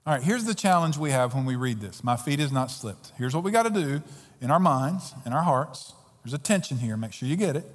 All 0.05 0.13
right, 0.13 0.23
here's 0.23 0.45
the 0.45 0.55
challenge 0.55 0.97
we 0.97 1.11
have 1.11 1.35
when 1.35 1.45
we 1.45 1.55
read 1.55 1.79
this 1.79 2.03
My 2.03 2.15
feet 2.15 2.39
has 2.39 2.51
not 2.51 2.71
slipped. 2.71 3.11
Here's 3.17 3.33
what 3.33 3.43
we 3.43 3.51
got 3.51 3.63
to 3.63 3.69
do 3.69 4.01
in 4.41 4.51
our 4.51 4.59
minds, 4.59 5.13
in 5.25 5.33
our 5.33 5.43
hearts. 5.43 5.93
There's 6.23 6.33
a 6.33 6.39
tension 6.39 6.77
here. 6.77 6.97
Make 6.97 7.13
sure 7.13 7.27
you 7.27 7.35
get 7.35 7.55
it. 7.55 7.65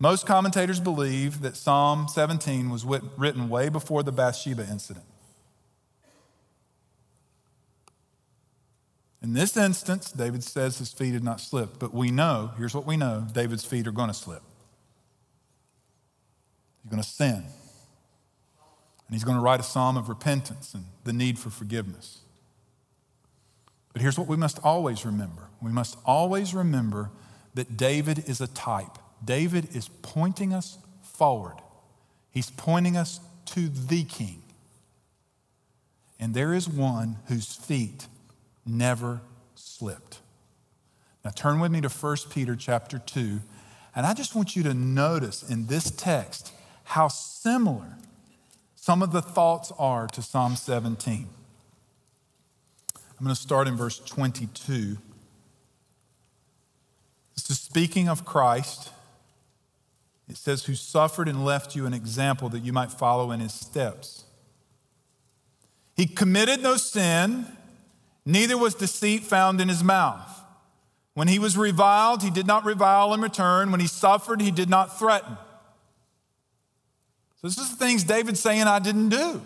Most 0.00 0.26
commentators 0.26 0.78
believe 0.78 1.42
that 1.42 1.56
Psalm 1.56 2.06
17 2.08 2.70
was 2.70 2.84
written 2.84 3.48
way 3.48 3.68
before 3.68 4.04
the 4.04 4.12
Bathsheba 4.12 4.62
incident. 4.62 5.04
In 9.22 9.32
this 9.32 9.56
instance, 9.56 10.12
David 10.12 10.44
says 10.44 10.78
his 10.78 10.92
feet 10.92 11.14
had 11.14 11.24
not 11.24 11.40
slipped, 11.40 11.78
but 11.78 11.92
we 11.92 12.10
know, 12.10 12.52
here's 12.56 12.74
what 12.74 12.86
we 12.86 12.96
know 12.96 13.26
David's 13.32 13.64
feet 13.64 13.86
are 13.86 13.92
going 13.92 14.08
to 14.08 14.14
slip. 14.14 14.42
He's 16.82 16.90
going 16.90 17.02
to 17.02 17.08
sin. 17.08 17.44
And 19.08 19.14
he's 19.14 19.24
going 19.24 19.36
to 19.36 19.42
write 19.42 19.58
a 19.58 19.64
psalm 19.64 19.96
of 19.96 20.08
repentance 20.08 20.74
and 20.74 20.84
the 21.04 21.12
need 21.12 21.38
for 21.38 21.50
forgiveness. 21.50 22.20
But 23.92 24.02
here's 24.02 24.18
what 24.18 24.28
we 24.28 24.36
must 24.36 24.60
always 24.62 25.04
remember 25.04 25.48
we 25.60 25.72
must 25.72 25.98
always 26.04 26.54
remember 26.54 27.10
that 27.54 27.76
David 27.76 28.22
is 28.28 28.40
a 28.40 28.46
type. 28.46 28.98
David 29.24 29.74
is 29.74 29.88
pointing 30.02 30.52
us 30.52 30.78
forward, 31.02 31.56
he's 32.30 32.50
pointing 32.50 32.96
us 32.96 33.18
to 33.46 33.68
the 33.68 34.04
king. 34.04 34.42
And 36.20 36.34
there 36.34 36.52
is 36.52 36.68
one 36.68 37.16
whose 37.26 37.54
feet 37.54 38.06
never 38.68 39.20
slipped. 39.54 40.20
Now 41.24 41.30
turn 41.30 41.60
with 41.60 41.72
me 41.72 41.80
to 41.80 41.88
1 41.88 42.16
Peter 42.30 42.54
chapter 42.54 42.98
2, 42.98 43.40
and 43.96 44.06
I 44.06 44.14
just 44.14 44.34
want 44.34 44.54
you 44.54 44.62
to 44.64 44.74
notice 44.74 45.42
in 45.42 45.66
this 45.66 45.90
text 45.90 46.52
how 46.84 47.08
similar 47.08 47.96
some 48.74 49.02
of 49.02 49.12
the 49.12 49.22
thoughts 49.22 49.72
are 49.78 50.06
to 50.08 50.22
Psalm 50.22 50.56
17. 50.56 51.28
I'm 53.18 53.24
going 53.24 53.34
to 53.34 53.40
start 53.40 53.66
in 53.66 53.76
verse 53.76 53.98
22. 53.98 54.96
This 57.34 57.50
is 57.50 57.58
speaking 57.58 58.08
of 58.08 58.24
Christ 58.24 58.90
It 60.28 60.36
says, 60.36 60.64
Who 60.64 60.74
suffered 60.74 61.28
and 61.28 61.44
left 61.44 61.74
you 61.74 61.86
an 61.86 61.94
example 61.94 62.48
that 62.50 62.60
you 62.60 62.72
might 62.72 62.92
follow 62.92 63.30
in 63.30 63.40
his 63.40 63.52
steps. 63.52 64.24
He 65.96 66.06
committed 66.06 66.62
no 66.62 66.76
sin, 66.76 67.46
neither 68.28 68.58
was 68.58 68.74
deceit 68.74 69.24
found 69.24 69.60
in 69.60 69.68
his 69.68 69.82
mouth. 69.82 70.28
When 71.14 71.28
he 71.28 71.38
was 71.38 71.56
reviled, 71.56 72.22
he 72.22 72.30
did 72.30 72.46
not 72.46 72.64
revile 72.64 73.12
in 73.14 73.20
return. 73.20 73.72
When 73.72 73.80
he 73.80 73.88
suffered, 73.88 74.40
he 74.40 74.50
did 74.50 74.68
not 74.68 74.98
threaten. 74.98 75.36
So 77.40 77.48
this 77.48 77.58
is 77.58 77.70
the 77.70 77.84
things 77.84 78.04
David's 78.04 78.38
saying 78.38 78.62
I 78.62 78.78
didn't 78.78 79.08
do. 79.08 79.40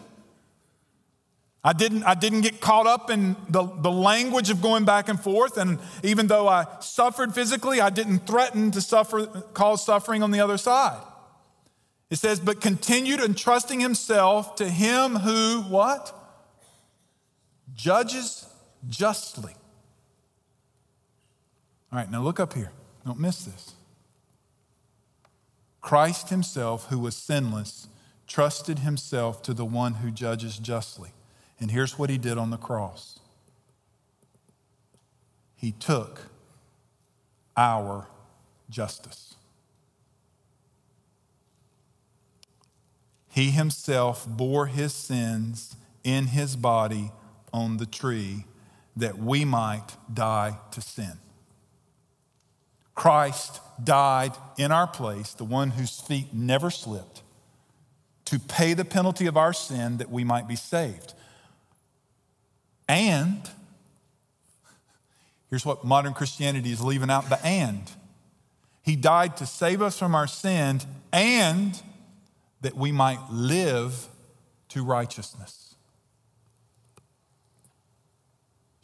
I 1.64 1.72
didn't, 1.72 2.02
I 2.02 2.14
didn't 2.14 2.40
get 2.40 2.60
caught 2.60 2.88
up 2.88 3.08
in 3.08 3.36
the, 3.48 3.62
the 3.62 3.90
language 3.90 4.50
of 4.50 4.60
going 4.60 4.84
back 4.84 5.08
and 5.08 5.18
forth. 5.18 5.56
And 5.56 5.78
even 6.02 6.26
though 6.26 6.48
I 6.48 6.66
suffered 6.80 7.34
physically, 7.34 7.80
I 7.80 7.90
didn't 7.90 8.26
threaten 8.26 8.72
to 8.72 8.80
suffer, 8.80 9.26
cause 9.54 9.86
suffering 9.86 10.24
on 10.24 10.32
the 10.32 10.40
other 10.40 10.58
side. 10.58 11.00
It 12.10 12.16
says, 12.16 12.40
but 12.40 12.60
continued 12.60 13.20
entrusting 13.20 13.78
himself 13.78 14.56
to 14.56 14.68
him 14.68 15.16
who, 15.16 15.62
what? 15.62 16.12
Judges 17.74 18.44
justly. 18.88 19.54
All 21.92 21.98
right, 21.98 22.10
now 22.10 22.22
look 22.22 22.40
up 22.40 22.54
here. 22.54 22.72
Don't 23.04 23.20
miss 23.20 23.44
this. 23.44 23.74
Christ 25.80 26.30
himself, 26.30 26.86
who 26.88 26.98
was 26.98 27.16
sinless, 27.16 27.88
trusted 28.26 28.78
himself 28.80 29.42
to 29.42 29.52
the 29.52 29.64
one 29.64 29.94
who 29.94 30.10
judges 30.10 30.58
justly. 30.58 31.10
And 31.60 31.70
here's 31.70 31.98
what 31.98 32.08
he 32.08 32.18
did 32.18 32.38
on 32.38 32.50
the 32.50 32.56
cross 32.56 33.18
he 35.54 35.70
took 35.72 36.22
our 37.56 38.08
justice. 38.68 39.36
He 43.28 43.50
himself 43.50 44.26
bore 44.26 44.66
his 44.66 44.92
sins 44.92 45.76
in 46.02 46.28
his 46.28 46.56
body 46.56 47.12
on 47.52 47.76
the 47.76 47.86
tree 47.86 48.44
that 48.96 49.18
we 49.18 49.44
might 49.44 49.86
die 50.12 50.58
to 50.72 50.80
sin. 50.80 51.12
Christ 52.94 53.60
died 53.82 54.32
in 54.58 54.70
our 54.70 54.86
place, 54.86 55.32
the 55.32 55.44
one 55.44 55.70
whose 55.70 56.00
feet 56.00 56.32
never 56.32 56.70
slipped, 56.70 57.22
to 58.26 58.38
pay 58.38 58.74
the 58.74 58.84
penalty 58.84 59.26
of 59.26 59.36
our 59.36 59.52
sin 59.52 59.96
that 59.98 60.10
we 60.10 60.24
might 60.24 60.46
be 60.46 60.56
saved. 60.56 61.14
And 62.88 63.48
here's 65.48 65.64
what 65.64 65.84
modern 65.84 66.12
Christianity 66.12 66.72
is 66.72 66.82
leaving 66.82 67.10
out 67.10 67.28
the 67.28 67.44
and. 67.44 67.90
He 68.82 68.96
died 68.96 69.36
to 69.38 69.46
save 69.46 69.80
us 69.80 69.98
from 69.98 70.14
our 70.14 70.26
sin 70.26 70.80
and 71.12 71.80
that 72.60 72.76
we 72.76 72.92
might 72.92 73.20
live 73.30 74.08
to 74.70 74.84
righteousness. 74.84 75.71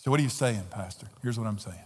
So, 0.08 0.10
what 0.10 0.20
are 0.20 0.22
you 0.22 0.30
saying, 0.30 0.62
Pastor? 0.70 1.06
Here's 1.22 1.38
what 1.38 1.46
I'm 1.46 1.58
saying. 1.58 1.84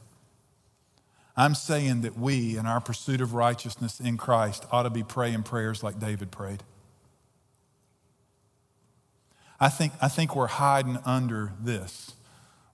I'm 1.36 1.56
saying 1.56 2.02
that 2.02 2.16
we, 2.16 2.56
in 2.56 2.66
our 2.66 2.80
pursuit 2.80 3.20
of 3.20 3.34
righteousness 3.34 3.98
in 3.98 4.16
Christ, 4.16 4.64
ought 4.70 4.84
to 4.84 4.90
be 4.90 5.02
praying 5.02 5.42
prayers 5.42 5.82
like 5.82 5.98
David 5.98 6.30
prayed. 6.30 6.62
I 9.58 9.68
think, 9.70 9.94
I 10.00 10.06
think 10.06 10.36
we're 10.36 10.46
hiding 10.46 11.00
under 11.04 11.52
this. 11.60 12.14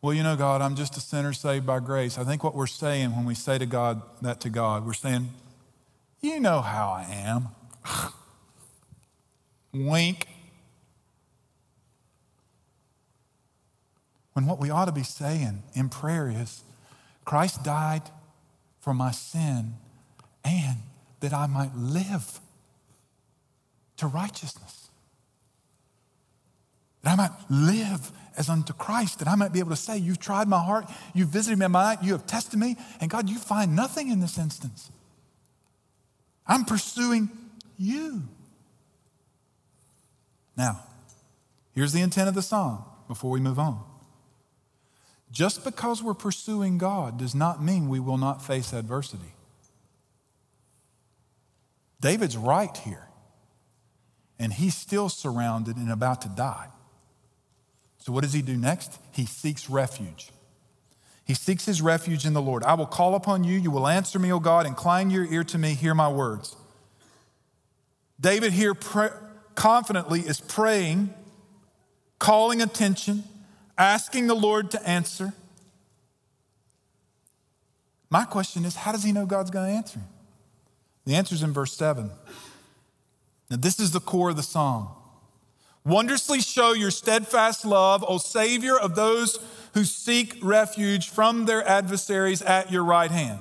Well, 0.03 0.13
you 0.13 0.23
know, 0.23 0.37
God, 0.37 0.61
I'm 0.61 0.77
just 0.77 0.99
a 0.99 1.01
sinner 1.01 1.33
saved 1.33 1.65
by 1.65 1.81
grace. 1.81 2.19
I 2.19 2.25
think 2.25 2.45
what 2.45 2.55
we're 2.55 2.67
saying 2.67 3.17
when 3.17 3.25
we 3.25 3.35
say 3.35 3.57
to 3.57 3.65
God 3.65 4.03
that 4.21 4.43
to 4.43 4.51
God, 4.51 4.85
we're 4.85 4.93
saying, 4.93 5.31
You 6.21 6.41
know 6.41 6.61
how 6.61 6.91
I 6.91 7.07
am. 7.11 7.49
Wink. 9.73 10.29
When 14.39 14.47
what 14.47 14.61
we 14.61 14.71
ought 14.71 14.85
to 14.85 14.93
be 14.93 15.03
saying 15.03 15.65
in 15.75 15.89
prayer 15.89 16.31
is, 16.31 16.63
Christ 17.25 17.65
died 17.65 18.03
for 18.79 18.95
my 18.95 19.11
sin 19.11 19.75
and 20.45 20.77
that 21.19 21.33
I 21.33 21.49
might 21.49 21.75
live 21.75 22.39
to 23.97 24.07
righteousness. 24.07 24.91
That 27.03 27.15
I 27.15 27.17
might 27.17 27.33
live 27.51 28.13
as 28.37 28.49
unto 28.49 28.73
Christ, 28.73 29.19
that 29.19 29.27
I 29.27 29.35
might 29.35 29.53
be 29.53 29.59
able 29.59 29.71
to 29.71 29.77
say, 29.77 29.99
You've 29.99 30.21
tried 30.21 30.47
my 30.47 30.63
heart, 30.63 30.89
you've 31.15 31.31
visited 31.31 31.59
me 31.59 31.65
in 31.65 31.73
my 31.73 31.97
night, 31.97 32.05
you 32.05 32.13
have 32.13 32.25
tested 32.25 32.61
me, 32.61 32.77
and 33.01 33.11
God, 33.11 33.29
you 33.29 33.39
find 33.39 33.75
nothing 33.75 34.09
in 34.09 34.21
this 34.21 34.39
instance. 34.39 34.93
I'm 36.47 36.65
pursuing 36.65 37.29
you. 37.77 38.23
Now, 40.57 40.85
here's 41.75 41.93
the 41.93 42.03
intent 42.03 42.29
of 42.29 42.37
the 42.37 42.43
song 42.43 42.85
before 43.09 43.33
we 43.33 43.41
move 43.41 43.59
on. 43.59 43.83
Just 45.31 45.65
because 45.65 46.03
we're 46.03 46.15
pursuing 46.15 46.79
God 46.79 47.19
does 47.19 47.35
not 47.35 47.63
mean 47.63 47.89
we 47.89 48.01
will 48.01 48.19
not 48.19 48.43
face 48.43 48.73
adversity. 48.73 49.35
David's 52.01 52.37
right 52.37 52.75
here, 52.79 53.09
and 54.39 54.53
he's 54.53 54.75
still 54.75 55.09
surrounded 55.09 55.77
and 55.77 55.91
about 55.91 56.23
to 56.23 56.29
die. 56.29 56.69
So, 57.99 58.13
what 58.13 58.23
does 58.23 58.33
he 58.33 58.41
do 58.41 58.57
next? 58.57 58.99
He 59.13 59.27
seeks 59.27 59.69
refuge. 59.69 60.31
He 61.25 61.35
seeks 61.35 61.67
his 61.67 61.83
refuge 61.83 62.25
in 62.25 62.33
the 62.33 62.41
Lord. 62.41 62.65
I 62.65 62.73
will 62.75 62.87
call 62.87 63.15
upon 63.15 63.45
you. 63.45 63.59
You 63.59 63.71
will 63.71 63.87
answer 63.87 64.19
me, 64.19 64.33
O 64.33 64.41
God. 64.41 64.65
Incline 64.65 65.11
your 65.11 65.27
ear 65.27 65.45
to 65.45 65.59
me. 65.59 65.75
Hear 65.75 65.95
my 65.95 66.09
words. 66.09 66.57
David 68.19 68.53
here 68.53 68.75
confidently 69.55 70.21
is 70.21 70.41
praying, 70.41 71.13
calling 72.19 72.63
attention 72.63 73.25
asking 73.79 74.27
the 74.27 74.35
Lord 74.35 74.71
to 74.73 74.89
answer. 74.89 75.33
My 78.11 78.25
question 78.25 78.65
is 78.65 78.77
how 78.77 78.93
does 78.93 79.05
he 79.05 79.13
know 79.13 79.25
God's 79.25 79.51
going 79.51 79.71
to 79.71 79.77
answer 79.77 80.01
him? 80.01 80.09
The 81.07 81.15
answer 81.15 81.35
is 81.35 81.43
in 81.43 81.53
verse 81.53 81.73
7. 81.73 82.11
Now, 83.51 83.57
this 83.57 83.81
is 83.81 83.93
the 83.93 84.01
core 84.01 84.31
of 84.31 84.37
the 84.37 84.43
psalm. 84.43 84.89
Wondrously 85.85 86.41
show 86.41 86.75
your 86.75 86.91
steadfast 86.91 87.65
love, 87.65 88.05
O 88.07 88.19
Savior 88.19 88.79
of 88.79 88.95
those 88.95 89.39
who 89.73 89.85
seek 89.85 90.37
refuge 90.43 91.09
from 91.09 91.47
their 91.47 91.67
adversaries 91.67 92.43
at 92.43 92.71
your 92.71 92.85
right 92.85 93.11
hand. 93.11 93.41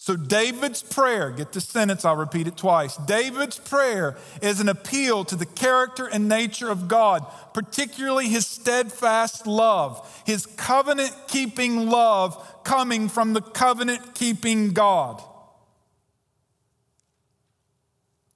So, 0.00 0.14
David's 0.14 0.80
prayer, 0.80 1.32
get 1.32 1.52
the 1.52 1.60
sentence, 1.60 2.04
I'll 2.04 2.14
repeat 2.14 2.46
it 2.46 2.56
twice. 2.56 2.96
David's 2.98 3.58
prayer 3.58 4.16
is 4.40 4.60
an 4.60 4.68
appeal 4.68 5.24
to 5.24 5.34
the 5.34 5.44
character 5.44 6.06
and 6.06 6.28
nature 6.28 6.70
of 6.70 6.86
God, 6.86 7.26
particularly 7.52 8.28
his 8.28 8.46
steadfast 8.46 9.44
love, 9.44 10.08
his 10.24 10.46
covenant 10.46 11.12
keeping 11.26 11.90
love 11.90 12.62
coming 12.62 13.08
from 13.08 13.32
the 13.32 13.40
covenant 13.40 14.14
keeping 14.14 14.72
God. 14.72 15.20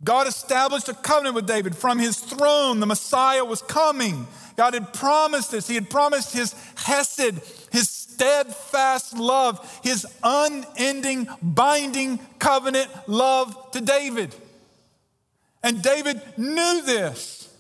God 0.03 0.27
established 0.27 0.88
a 0.88 0.94
covenant 0.94 1.37
with 1.37 1.46
David. 1.46 1.77
From 1.77 2.01
his 2.01 2.18
throne, 2.18 2.81
the 2.81 2.87
Messiah 2.87 3.44
was 3.44 3.62
coming. 3.62 4.27
God 4.57 4.75
had 4.75 4.92
promised 4.92 5.53
this. 5.53 5.68
He 5.68 5.77
had 5.77 5.88
promised 5.88 6.33
his 6.33 6.55
Hesed, 6.75 7.40
his 7.70 7.88
steadfast 8.22 9.16
love, 9.16 9.80
his 9.82 10.06
unending, 10.22 11.26
binding 11.42 12.20
covenant 12.38 12.88
love 13.08 13.72
to 13.72 13.80
David. 13.80 14.32
And 15.62 15.82
David 15.82 16.20
knew 16.37 16.82
this. 16.82 17.52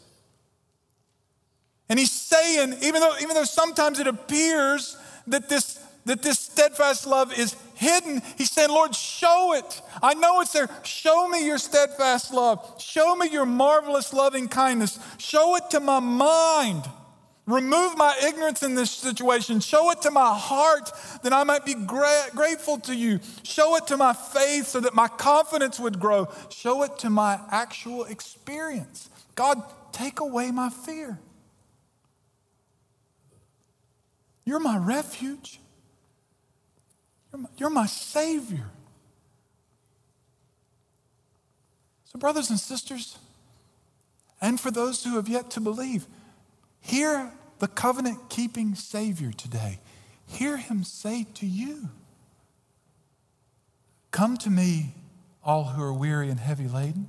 And 1.88 1.98
he's 1.98 2.12
saying, 2.12 2.76
even 2.82 3.00
though, 3.00 3.16
even 3.20 3.34
though 3.34 3.44
sometimes 3.44 3.98
it 3.98 4.06
appears 4.06 4.96
that 5.26 5.48
this, 5.48 5.80
that 6.04 6.22
this 6.22 6.38
steadfast 6.38 7.08
love 7.08 7.36
is 7.36 7.56
hidden, 7.74 8.22
he's 8.38 8.50
saying, 8.52 8.70
Lord, 8.70 8.94
show 8.94 9.54
it. 9.54 9.82
I 10.00 10.14
know 10.14 10.40
it's 10.42 10.52
there. 10.52 10.70
Show 10.84 11.28
me 11.28 11.44
your 11.44 11.58
steadfast 11.58 12.32
love. 12.32 12.80
Show 12.80 13.16
me 13.16 13.28
your 13.30 13.46
marvelous 13.46 14.12
loving 14.12 14.46
kindness. 14.46 14.98
Show 15.18 15.56
it 15.56 15.70
to 15.70 15.80
my 15.80 15.98
mind. 15.98 16.84
Remove 17.52 17.98
my 17.98 18.16
ignorance 18.26 18.62
in 18.62 18.74
this 18.74 18.90
situation. 18.90 19.60
Show 19.60 19.90
it 19.90 20.00
to 20.02 20.10
my 20.10 20.32
heart 20.34 20.90
that 21.22 21.34
I 21.34 21.44
might 21.44 21.66
be 21.66 21.74
gra- 21.74 22.30
grateful 22.34 22.78
to 22.80 22.94
you. 22.94 23.20
Show 23.42 23.76
it 23.76 23.86
to 23.88 23.98
my 23.98 24.14
faith 24.14 24.68
so 24.68 24.80
that 24.80 24.94
my 24.94 25.06
confidence 25.08 25.78
would 25.78 26.00
grow. 26.00 26.28
Show 26.48 26.82
it 26.82 26.98
to 27.00 27.10
my 27.10 27.38
actual 27.50 28.04
experience. 28.04 29.10
God, 29.34 29.62
take 29.92 30.20
away 30.20 30.50
my 30.50 30.70
fear. 30.70 31.18
You're 34.46 34.60
my 34.60 34.78
refuge. 34.78 35.60
You're 37.32 37.42
my, 37.42 37.48
you're 37.58 37.70
my 37.70 37.86
Savior. 37.86 38.70
So, 42.04 42.18
brothers 42.18 42.48
and 42.48 42.58
sisters, 42.58 43.18
and 44.40 44.58
for 44.58 44.70
those 44.70 45.04
who 45.04 45.16
have 45.16 45.28
yet 45.28 45.50
to 45.50 45.60
believe, 45.60 46.06
Hear 46.82 47.32
the 47.62 47.68
covenant 47.68 48.18
keeping 48.28 48.74
Savior 48.74 49.30
today. 49.30 49.78
Hear 50.26 50.56
him 50.56 50.82
say 50.82 51.28
to 51.34 51.46
you, 51.46 51.90
Come 54.10 54.36
to 54.38 54.50
me 54.50 54.96
all 55.44 55.62
who 55.66 55.80
are 55.80 55.92
weary 55.92 56.28
and 56.28 56.40
heavy 56.40 56.66
laden, 56.66 57.06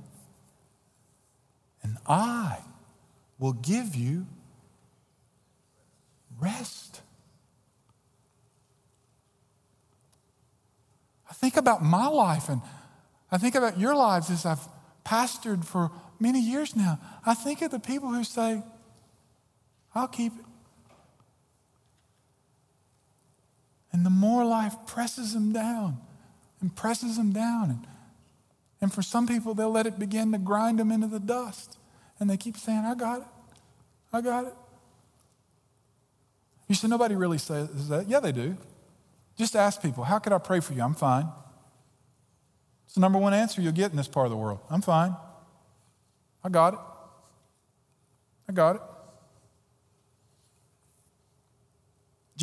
and 1.82 1.96
I 2.06 2.58
will 3.36 3.52
give 3.52 3.96
you 3.96 4.28
rest. 6.40 7.00
I 11.28 11.34
think 11.34 11.56
about 11.56 11.82
my 11.82 12.06
life 12.06 12.48
and 12.48 12.62
I 13.32 13.38
think 13.38 13.56
about 13.56 13.80
your 13.80 13.96
lives 13.96 14.30
as 14.30 14.46
I've 14.46 14.68
pastored 15.04 15.64
for 15.64 15.90
many 16.20 16.40
years 16.40 16.76
now. 16.76 17.00
I 17.26 17.34
think 17.34 17.60
of 17.60 17.72
the 17.72 17.80
people 17.80 18.10
who 18.10 18.22
say, 18.22 18.62
I'll 19.94 20.08
keep 20.08 20.32
it. 20.38 20.44
And 23.92 24.04
the 24.04 24.10
more 24.10 24.44
life 24.44 24.74
presses 24.86 25.34
them 25.34 25.52
down 25.52 25.98
and 26.60 26.74
presses 26.74 27.16
them 27.16 27.32
down. 27.32 27.70
And, 27.70 27.86
and 28.80 28.92
for 28.92 29.02
some 29.02 29.26
people, 29.26 29.54
they'll 29.54 29.70
let 29.70 29.86
it 29.86 29.98
begin 29.98 30.32
to 30.32 30.38
grind 30.38 30.80
them 30.80 30.90
into 30.90 31.06
the 31.06 31.20
dust. 31.20 31.78
And 32.18 32.28
they 32.28 32.36
keep 32.36 32.56
saying, 32.56 32.80
I 32.80 32.96
got 32.96 33.20
it. 33.20 33.26
I 34.12 34.20
got 34.20 34.46
it. 34.46 34.54
You 36.68 36.74
say, 36.74 36.88
nobody 36.88 37.14
really 37.14 37.38
says 37.38 37.88
that. 37.88 38.08
Yeah, 38.08 38.20
they 38.20 38.32
do. 38.32 38.56
Just 39.36 39.54
ask 39.54 39.80
people, 39.80 40.04
how 40.04 40.18
could 40.18 40.32
I 40.32 40.38
pray 40.38 40.60
for 40.60 40.72
you? 40.72 40.82
I'm 40.82 40.94
fine. 40.94 41.28
It's 42.86 42.94
the 42.94 43.00
number 43.00 43.18
one 43.18 43.34
answer 43.34 43.60
you'll 43.60 43.72
get 43.72 43.90
in 43.90 43.96
this 43.96 44.08
part 44.08 44.26
of 44.26 44.30
the 44.30 44.36
world. 44.36 44.60
I'm 44.70 44.82
fine. 44.82 45.14
I 46.42 46.48
got 46.48 46.74
it. 46.74 46.80
I 48.48 48.52
got 48.52 48.76
it. 48.76 48.82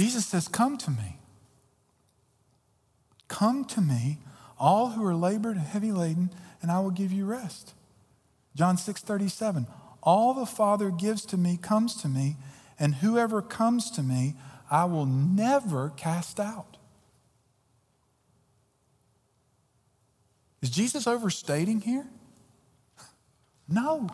Jesus 0.01 0.25
says, 0.25 0.47
Come 0.47 0.79
to 0.79 0.89
me. 0.89 1.19
Come 3.27 3.65
to 3.65 3.81
me, 3.81 4.17
all 4.59 4.89
who 4.89 5.05
are 5.05 5.13
labored 5.13 5.57
and 5.57 5.65
heavy 5.65 5.91
laden, 5.91 6.31
and 6.59 6.71
I 6.71 6.79
will 6.79 6.89
give 6.89 7.11
you 7.11 7.25
rest. 7.25 7.75
John 8.55 8.77
6 8.77 8.99
37. 9.01 9.67
All 10.01 10.33
the 10.33 10.47
Father 10.47 10.89
gives 10.89 11.23
to 11.27 11.37
me 11.37 11.55
comes 11.55 11.95
to 12.01 12.07
me, 12.07 12.37
and 12.79 12.95
whoever 12.95 13.43
comes 13.43 13.91
to 13.91 14.01
me, 14.01 14.33
I 14.71 14.85
will 14.85 15.05
never 15.05 15.91
cast 15.91 16.39
out. 16.39 16.77
Is 20.63 20.71
Jesus 20.71 21.05
overstating 21.05 21.81
here? 21.81 22.07
No. 23.69 24.09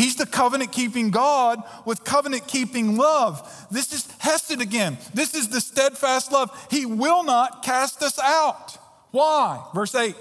He's 0.00 0.16
the 0.16 0.24
covenant 0.24 0.72
keeping 0.72 1.10
God 1.10 1.62
with 1.84 2.04
covenant 2.04 2.46
keeping 2.46 2.96
love. 2.96 3.66
This 3.70 3.92
is 3.92 4.10
Hesed 4.18 4.58
again. 4.58 4.96
This 5.12 5.34
is 5.34 5.48
the 5.48 5.60
steadfast 5.60 6.32
love. 6.32 6.50
He 6.70 6.86
will 6.86 7.22
not 7.22 7.62
cast 7.62 8.02
us 8.02 8.18
out. 8.18 8.78
Why? 9.10 9.62
Verse 9.74 9.94
8 9.94 10.16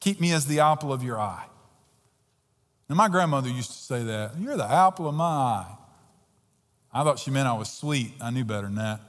Keep 0.00 0.20
me 0.20 0.32
as 0.32 0.44
the 0.44 0.60
apple 0.60 0.92
of 0.92 1.02
your 1.02 1.18
eye. 1.18 1.46
Now, 2.90 2.96
my 2.96 3.08
grandmother 3.08 3.48
used 3.48 3.70
to 3.70 3.78
say 3.78 4.02
that. 4.02 4.38
You're 4.38 4.58
the 4.58 4.70
apple 4.70 5.08
of 5.08 5.14
my 5.14 5.24
eye. 5.24 5.76
I 6.92 7.04
thought 7.04 7.20
she 7.20 7.30
meant 7.30 7.48
I 7.48 7.54
was 7.54 7.70
sweet. 7.70 8.12
I 8.20 8.28
knew 8.28 8.44
better 8.44 8.66
than 8.66 8.74
that. 8.74 9.00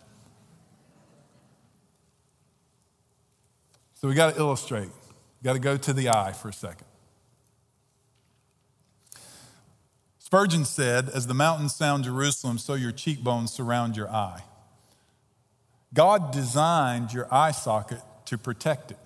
So 3.96 4.08
we 4.08 4.14
got 4.14 4.36
to 4.36 4.40
illustrate. 4.40 4.92
Got 5.44 5.54
to 5.54 5.60
go 5.60 5.76
to 5.76 5.92
the 5.92 6.12
eye 6.12 6.32
for 6.32 6.48
a 6.48 6.54
second. 6.54 6.88
Spurgeon 10.34 10.66
said, 10.66 11.10
As 11.10 11.28
the 11.28 11.36
mountains 11.36 11.76
sound 11.76 12.06
Jerusalem, 12.06 12.58
so 12.58 12.74
your 12.74 12.92
cheekbones 12.92 13.54
surround 13.54 13.96
your 13.96 14.10
eye. 14.10 14.42
God 15.94 16.32
designed 16.32 17.14
your 17.14 17.32
eye 17.32 17.52
socket 17.52 18.00
to 18.26 18.40
protect 18.40 18.90
it. 18.90 18.98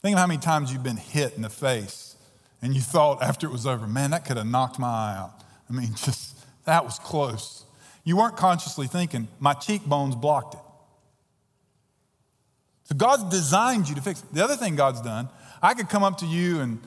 Think 0.00 0.14
of 0.14 0.20
how 0.20 0.26
many 0.26 0.40
times 0.40 0.72
you've 0.72 0.82
been 0.82 0.96
hit 0.96 1.34
in 1.36 1.42
the 1.42 1.50
face 1.50 2.16
and 2.62 2.74
you 2.74 2.80
thought 2.80 3.22
after 3.22 3.46
it 3.46 3.52
was 3.52 3.66
over, 3.66 3.86
man, 3.86 4.12
that 4.12 4.24
could 4.24 4.38
have 4.38 4.46
knocked 4.46 4.78
my 4.78 4.88
eye 4.88 5.16
out. 5.18 5.34
I 5.68 5.74
mean, 5.74 5.88
just 5.94 6.34
that 6.64 6.86
was 6.86 6.98
close. 6.98 7.66
You 8.04 8.16
weren't 8.16 8.38
consciously 8.38 8.86
thinking, 8.86 9.28
my 9.40 9.52
cheekbones 9.52 10.14
blocked 10.14 10.54
it. 10.54 10.60
So 12.84 12.94
God's 12.94 13.24
designed 13.24 13.90
you 13.90 13.94
to 13.94 14.00
fix 14.00 14.22
it. 14.22 14.32
The 14.32 14.42
other 14.42 14.56
thing 14.56 14.74
God's 14.74 15.02
done, 15.02 15.28
I 15.60 15.74
could 15.74 15.90
come 15.90 16.02
up 16.02 16.16
to 16.20 16.26
you 16.26 16.60
and, 16.60 16.80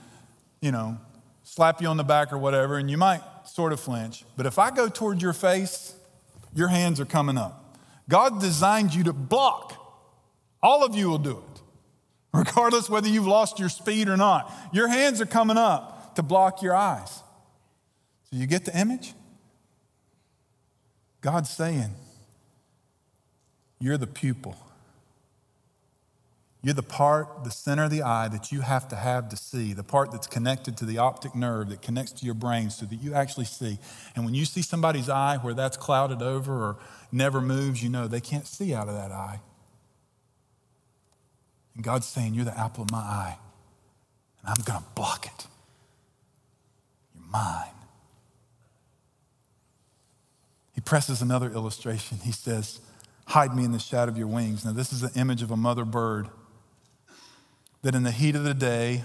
you 0.59 0.71
know, 0.71 0.97
slap 1.51 1.81
you 1.81 1.87
on 1.89 1.97
the 1.97 2.03
back 2.03 2.31
or 2.31 2.37
whatever, 2.37 2.77
and 2.77 2.89
you 2.89 2.97
might 2.97 3.21
sort 3.45 3.73
of 3.73 3.79
flinch. 3.81 4.23
But 4.37 4.45
if 4.45 4.57
I 4.57 4.71
go 4.71 4.87
toward 4.87 5.21
your 5.21 5.33
face, 5.33 5.93
your 6.55 6.69
hands 6.69 6.97
are 7.01 7.05
coming 7.05 7.37
up. 7.37 7.77
God 8.07 8.39
designed 8.39 8.93
you 8.95 9.03
to 9.03 9.11
block. 9.11 9.75
All 10.63 10.85
of 10.85 10.95
you 10.95 11.09
will 11.09 11.17
do 11.17 11.43
it, 11.53 11.61
regardless 12.33 12.89
whether 12.89 13.09
you've 13.09 13.27
lost 13.27 13.59
your 13.59 13.67
speed 13.67 14.07
or 14.07 14.15
not. 14.15 14.49
Your 14.71 14.87
hands 14.87 15.19
are 15.19 15.25
coming 15.25 15.57
up 15.57 16.15
to 16.15 16.23
block 16.23 16.61
your 16.61 16.73
eyes. 16.73 17.21
So 18.29 18.37
you 18.37 18.47
get 18.47 18.63
the 18.63 18.77
image? 18.79 19.13
God's 21.19 21.49
saying, 21.49 21.93
You're 23.77 23.97
the 23.97 24.07
pupil. 24.07 24.55
You're 26.63 26.75
the 26.75 26.83
part, 26.83 27.43
the 27.43 27.49
center 27.49 27.85
of 27.85 27.91
the 27.91 28.03
eye 28.03 28.27
that 28.27 28.51
you 28.51 28.61
have 28.61 28.87
to 28.89 28.95
have 28.95 29.29
to 29.29 29.37
see, 29.37 29.73
the 29.73 29.83
part 29.83 30.11
that's 30.11 30.27
connected 30.27 30.77
to 30.77 30.85
the 30.85 30.99
optic 30.99 31.33
nerve 31.33 31.69
that 31.69 31.81
connects 31.81 32.11
to 32.13 32.25
your 32.25 32.35
brain 32.35 32.69
so 32.69 32.85
that 32.85 32.97
you 32.97 33.15
actually 33.15 33.45
see. 33.45 33.79
And 34.15 34.25
when 34.25 34.35
you 34.35 34.45
see 34.45 34.61
somebody's 34.61 35.09
eye 35.09 35.37
where 35.37 35.55
that's 35.55 35.75
clouded 35.75 36.21
over 36.21 36.53
or 36.53 36.77
never 37.11 37.41
moves, 37.41 37.81
you 37.81 37.89
know 37.89 38.07
they 38.07 38.21
can't 38.21 38.45
see 38.45 38.75
out 38.75 38.87
of 38.87 38.93
that 38.93 39.11
eye. 39.11 39.39
And 41.73 41.83
God's 41.83 42.05
saying, 42.05 42.35
You're 42.35 42.45
the 42.45 42.57
apple 42.57 42.83
of 42.83 42.91
my 42.91 42.99
eye, 42.99 43.37
and 44.41 44.49
I'm 44.49 44.63
going 44.63 44.79
to 44.79 44.85
block 44.93 45.25
it. 45.25 45.47
You're 47.15 47.25
mine. 47.31 47.73
He 50.73 50.81
presses 50.81 51.23
another 51.23 51.49
illustration. 51.49 52.19
He 52.23 52.31
says, 52.31 52.81
Hide 53.25 53.55
me 53.55 53.63
in 53.63 53.71
the 53.71 53.79
shadow 53.79 54.11
of 54.11 54.17
your 54.17 54.27
wings. 54.27 54.63
Now, 54.63 54.73
this 54.73 54.93
is 54.93 55.01
an 55.01 55.11
image 55.15 55.41
of 55.41 55.49
a 55.49 55.57
mother 55.57 55.85
bird 55.85 56.29
that 57.81 57.95
in 57.95 58.03
the 58.03 58.11
heat 58.11 58.35
of 58.35 58.43
the 58.43 58.53
day, 58.53 59.03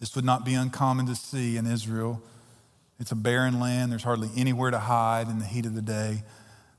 this 0.00 0.14
would 0.14 0.24
not 0.24 0.44
be 0.44 0.54
uncommon 0.54 1.06
to 1.06 1.14
see 1.14 1.56
in 1.56 1.66
Israel. 1.66 2.22
It's 2.98 3.12
a 3.12 3.16
barren 3.16 3.60
land, 3.60 3.92
there's 3.92 4.04
hardly 4.04 4.30
anywhere 4.36 4.70
to 4.70 4.78
hide 4.78 5.28
in 5.28 5.38
the 5.38 5.44
heat 5.44 5.66
of 5.66 5.74
the 5.74 5.82
day. 5.82 6.22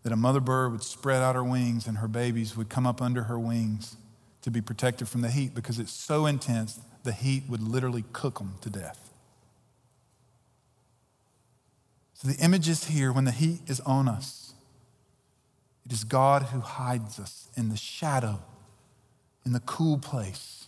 That 0.03 0.13
a 0.13 0.17
mother 0.17 0.39
bird 0.39 0.71
would 0.71 0.83
spread 0.83 1.21
out 1.21 1.35
her 1.35 1.43
wings 1.43 1.85
and 1.85 1.97
her 1.97 2.07
babies 2.07 2.55
would 2.55 2.69
come 2.69 2.87
up 2.87 3.01
under 3.01 3.23
her 3.23 3.37
wings 3.37 3.97
to 4.41 4.51
be 4.51 4.61
protected 4.61 5.09
from 5.09 5.21
the 5.21 5.29
heat 5.29 5.53
because 5.53 5.79
it's 5.79 5.91
so 5.91 6.25
intense, 6.25 6.79
the 7.03 7.11
heat 7.11 7.43
would 7.49 7.61
literally 7.61 8.05
cook 8.13 8.39
them 8.39 8.55
to 8.61 8.69
death. 8.69 9.11
So 12.13 12.27
the 12.27 12.37
image 12.43 12.67
is 12.67 12.85
here 12.85 13.11
when 13.13 13.25
the 13.25 13.31
heat 13.31 13.61
is 13.67 13.79
on 13.81 14.07
us. 14.07 14.53
It 15.85 15.93
is 15.93 16.03
God 16.03 16.43
who 16.43 16.59
hides 16.59 17.19
us 17.19 17.47
in 17.55 17.69
the 17.69 17.77
shadow 17.77 18.41
in 19.45 19.53
the 19.53 19.59
cool 19.61 19.97
place 19.97 20.65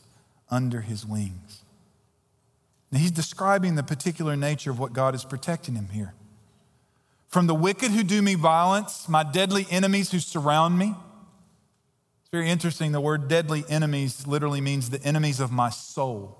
under 0.49 0.81
his 0.81 1.05
wings. 1.05 1.63
Now, 2.91 2.99
he's 2.99 3.11
describing 3.11 3.75
the 3.75 3.83
particular 3.83 4.35
nature 4.35 4.69
of 4.69 4.79
what 4.79 4.93
God 4.93 5.15
is 5.15 5.23
protecting 5.23 5.75
him 5.75 5.89
here. 5.89 6.13
From 7.29 7.47
the 7.47 7.55
wicked 7.55 7.91
who 7.91 8.03
do 8.03 8.21
me 8.21 8.35
violence, 8.35 9.07
my 9.07 9.23
deadly 9.23 9.65
enemies 9.69 10.11
who 10.11 10.19
surround 10.19 10.77
me. 10.77 10.87
It's 12.21 12.29
very 12.31 12.49
interesting. 12.49 12.91
The 12.91 12.99
word 12.99 13.29
deadly 13.29 13.63
enemies 13.69 14.27
literally 14.27 14.59
means 14.59 14.89
the 14.89 15.01
enemies 15.03 15.39
of 15.39 15.51
my 15.51 15.69
soul. 15.69 16.37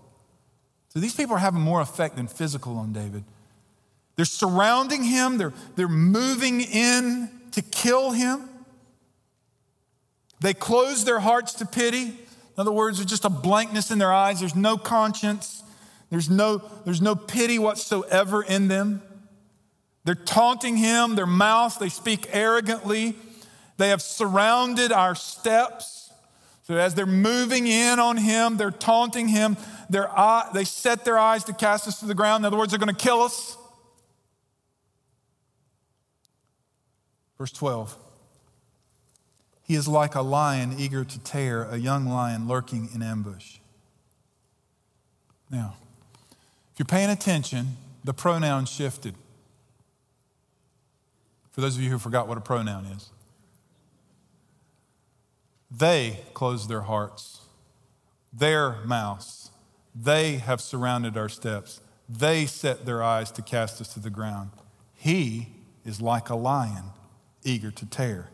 So 0.90 1.00
these 1.00 1.16
people 1.16 1.36
are 1.38 1.40
having 1.40 1.62
more 1.62 1.80
effect 1.80 2.18
than 2.18 2.28
physical 2.28 2.78
on 2.78 2.92
David. 2.92 3.24
They're 4.18 4.26
surrounding 4.26 5.04
him, 5.04 5.38
they're, 5.38 5.54
they're 5.76 5.88
moving 5.88 6.60
in 6.60 7.30
to 7.54 7.62
kill 7.62 8.12
him. 8.12 8.50
They 10.42 10.56
close 10.56 11.06
their 11.06 11.20
hearts 11.20 11.54
to 11.56 11.66
pity. 11.66 12.04
In 12.04 12.58
other 12.58 12.72
words, 12.72 12.98
there's 12.98 13.10
just 13.10 13.26
a 13.26 13.30
blankness 13.30 13.92
in 13.92 14.00
their 14.00 14.12
eyes. 14.12 14.40
There's 14.40 14.56
no 14.56 14.76
conscience. 14.76 15.62
There's 16.10 16.30
no, 16.30 16.64
there's 16.84 17.02
no 17.02 17.16
pity 17.16 17.60
whatsoever 17.60 18.42
in 18.42 18.68
them. 18.68 19.04
They're 20.04 20.16
taunting 20.16 20.78
him, 20.78 21.16
their 21.16 21.28
mouth, 21.28 21.78
they 21.78 21.90
speak 21.90 22.28
arrogantly. 22.32 23.16
They 23.78 23.90
have 23.90 24.02
surrounded 24.02 24.92
our 24.92 25.14
steps. 25.14 26.12
So 26.64 26.76
as 26.76 26.96
they're 26.96 27.06
moving 27.06 27.68
in 27.68 28.00
on 28.00 28.18
him, 28.18 28.58
they're 28.58 28.72
taunting 28.72 29.28
him. 29.28 29.58
Their 29.92 30.10
eye, 30.10 30.50
they 30.56 30.64
set 30.64 31.06
their 31.06 31.20
eyes 31.20 31.44
to 31.46 31.54
cast 31.54 31.88
us 31.88 32.00
to 32.00 32.08
the 32.08 32.16
ground. 32.16 32.42
In 32.42 32.46
other 32.46 32.58
words, 32.58 32.72
they're 32.72 32.80
going 32.80 32.94
to 32.94 33.00
kill 33.00 33.22
us. 33.22 33.58
Verse 37.38 37.52
12. 37.52 37.96
He 39.72 39.78
is 39.78 39.88
like 39.88 40.16
a 40.16 40.22
lion 40.22 40.76
eager 40.78 41.06
to 41.06 41.20
tear, 41.20 41.64
a 41.64 41.78
young 41.78 42.06
lion 42.06 42.46
lurking 42.46 42.90
in 42.94 43.02
ambush. 43.02 43.60
Now, 45.50 45.78
if 46.74 46.78
you're 46.78 46.86
paying 46.86 47.10
attention, 47.10 47.78
the 48.04 48.14
pronoun 48.14 48.66
shifted. 48.66 49.16
For 51.52 51.62
those 51.62 51.78
of 51.78 51.82
you 51.82 51.90
who 51.90 52.00
forgot 52.00 52.28
what 52.28 52.38
a 52.38 52.42
pronoun 52.42 52.84
is, 52.88 53.12
They 55.72 56.20
close 56.34 56.68
their 56.68 56.82
hearts, 56.82 57.40
their 58.34 58.76
mouths. 58.84 59.52
They 59.96 60.34
have 60.40 60.60
surrounded 60.60 61.16
our 61.16 61.30
steps. 61.30 61.80
They 62.10 62.46
set 62.46 62.86
their 62.86 63.02
eyes 63.02 63.32
to 63.32 63.42
cast 63.42 63.80
us 63.80 63.94
to 63.94 64.02
the 64.02 64.10
ground. 64.10 64.50
He 64.96 65.48
is 65.86 66.02
like 66.02 66.30
a 66.30 66.36
lion, 66.36 66.92
eager 67.46 67.72
to 67.72 67.86
tear, 67.86 68.32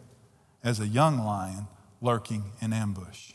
as 0.68 0.82
a 0.82 0.88
young 0.88 1.18
lion 1.20 1.66
lurking 2.02 2.52
in 2.60 2.74
ambush. 2.74 3.32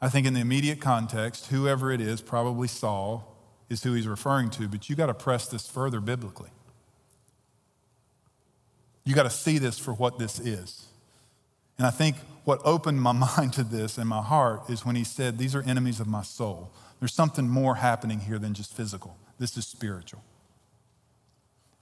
I 0.00 0.08
think 0.08 0.26
in 0.26 0.32
the 0.32 0.40
immediate 0.40 0.80
context, 0.80 1.48
whoever 1.48 1.92
it 1.92 2.00
is, 2.00 2.22
probably 2.22 2.68
Saul, 2.68 3.36
is 3.68 3.82
who 3.82 3.92
he's 3.92 4.08
referring 4.08 4.48
to, 4.52 4.66
but 4.66 4.88
you 4.88 4.96
got 4.96 5.06
to 5.06 5.14
press 5.14 5.46
this 5.46 5.68
further 5.68 6.00
biblically. 6.00 6.48
You 9.04 9.14
got 9.14 9.24
to 9.24 9.30
see 9.30 9.58
this 9.58 9.78
for 9.78 9.92
what 9.92 10.18
this 10.18 10.40
is. 10.40 10.86
And 11.76 11.86
I 11.86 11.90
think 11.90 12.16
what 12.44 12.62
opened 12.64 13.02
my 13.02 13.12
mind 13.36 13.52
to 13.54 13.62
this 13.62 13.98
and 13.98 14.08
my 14.08 14.22
heart 14.22 14.70
is 14.70 14.86
when 14.86 14.96
he 14.96 15.04
said, 15.04 15.36
These 15.36 15.54
are 15.54 15.62
enemies 15.62 16.00
of 16.00 16.06
my 16.06 16.22
soul. 16.22 16.72
There's 16.98 17.12
something 17.12 17.46
more 17.46 17.74
happening 17.74 18.20
here 18.20 18.38
than 18.38 18.54
just 18.54 18.74
physical. 18.74 19.18
This 19.38 19.54
is 19.58 19.66
spiritual. 19.66 20.24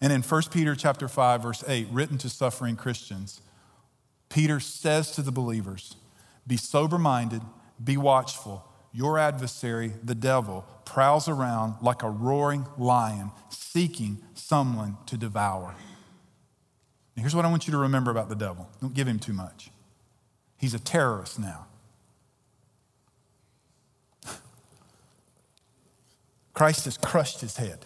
And 0.01 0.13
in 0.13 0.23
1 0.23 0.43
Peter 0.51 0.75
chapter 0.75 1.07
5 1.07 1.43
verse 1.43 1.63
8 1.69 1.87
written 1.93 2.19
to 2.19 2.29
suffering 2.29 2.75
Christians, 2.75 3.41
Peter 4.29 4.61
says 4.61 5.11
to 5.13 5.23
the 5.23 5.33
believers, 5.33 5.97
be 6.47 6.57
sober-minded, 6.57 7.43
be 7.83 7.97
watchful. 7.97 8.65
Your 8.93 9.19
adversary, 9.19 9.93
the 10.03 10.15
devil, 10.15 10.67
prowls 10.85 11.29
around 11.29 11.75
like 11.83 12.03
a 12.03 12.11
roaring 12.11 12.67
lion 12.79 13.31
seeking 13.51 14.19
someone 14.35 14.97
to 15.07 15.17
devour. 15.17 15.75
And 17.15 17.23
here's 17.23 17.35
what 17.35 17.45
I 17.45 17.51
want 17.51 17.67
you 17.67 17.73
to 17.73 17.79
remember 17.79 18.11
about 18.11 18.29
the 18.29 18.35
devil. 18.35 18.69
Don't 18.81 18.95
give 18.95 19.07
him 19.07 19.19
too 19.19 19.33
much. 19.33 19.71
He's 20.57 20.73
a 20.73 20.79
terrorist 20.79 21.39
now. 21.39 21.67
Christ 26.55 26.87
has 26.87 26.97
crushed 26.97 27.41
his 27.41 27.57
head. 27.57 27.85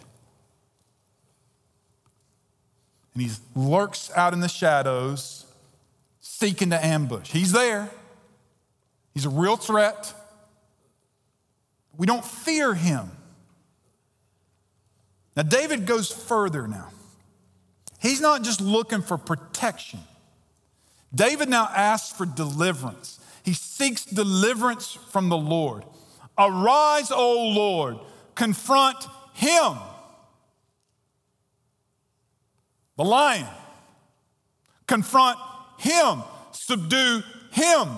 And 3.13 3.23
he 3.23 3.31
lurks 3.55 4.11
out 4.15 4.33
in 4.33 4.39
the 4.39 4.47
shadows, 4.47 5.45
seeking 6.25 6.69
to 6.69 6.83
ambush. 6.83 7.29
He's 7.29 7.51
there. 7.51 7.91
He's 9.13 9.25
a 9.25 9.29
real 9.29 9.57
threat. 9.57 10.13
We 11.97 12.07
don't 12.07 12.23
fear 12.23 12.73
him. 12.73 13.11
Now, 15.35 15.43
David 15.43 15.85
goes 15.85 16.09
further 16.09 16.65
now. 16.65 16.89
He's 17.99 18.21
not 18.21 18.41
just 18.41 18.61
looking 18.61 19.01
for 19.01 19.17
protection. 19.17 19.99
David 21.13 21.49
now 21.49 21.65
asks 21.65 22.15
for 22.17 22.25
deliverance. 22.25 23.19
He 23.43 23.53
seeks 23.53 24.05
deliverance 24.05 24.97
from 25.11 25.27
the 25.27 25.37
Lord. 25.37 25.83
Arise, 26.37 27.11
O 27.11 27.49
Lord, 27.49 27.99
confront 28.33 28.97
him. 29.33 29.73
The 32.95 33.03
lion. 33.03 33.47
Confront 34.87 35.37
him. 35.83 36.23
Subdue 36.51 37.23
him. 37.51 37.89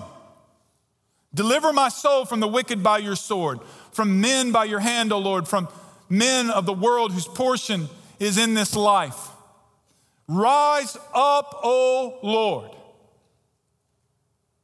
Deliver 1.34 1.72
my 1.72 1.88
soul 1.88 2.24
from 2.24 2.40
the 2.40 2.48
wicked 2.48 2.82
by 2.82 2.98
your 2.98 3.16
sword, 3.16 3.60
from 3.92 4.20
men 4.20 4.52
by 4.52 4.64
your 4.64 4.80
hand, 4.80 5.12
O 5.12 5.18
Lord, 5.18 5.46
from 5.46 5.68
men 6.08 6.50
of 6.50 6.66
the 6.66 6.72
world 6.72 7.12
whose 7.12 7.26
portion 7.26 7.88
is 8.18 8.38
in 8.38 8.54
this 8.54 8.74
life. 8.74 9.28
Rise 10.28 10.96
up, 11.14 11.60
O 11.62 12.18
Lord. 12.22 12.70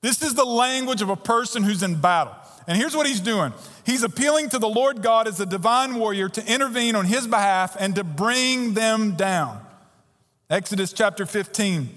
This 0.00 0.22
is 0.22 0.35
the 0.35 0.44
language 0.44 1.02
of 1.02 1.11
a 1.11 1.16
person 1.16 1.62
who's 1.62 1.82
in 1.82 2.00
battle. 2.00 2.35
And 2.66 2.76
here's 2.76 2.96
what 2.96 3.06
he's 3.06 3.20
doing 3.20 3.52
He's 3.85 4.02
appealing 4.02 4.48
to 4.50 4.58
the 4.58 4.68
Lord 4.68 5.02
God 5.02 5.28
as 5.28 5.40
a 5.40 5.46
divine 5.46 5.94
warrior 5.94 6.28
to 6.30 6.52
intervene 6.52 6.94
on 6.94 7.06
his 7.06 7.26
behalf 7.26 7.76
and 7.78 7.94
to 7.96 8.04
bring 8.04 8.74
them 8.74 9.12
down. 9.16 9.61
Exodus 10.50 10.92
chapter 10.92 11.24
15, 11.26 11.88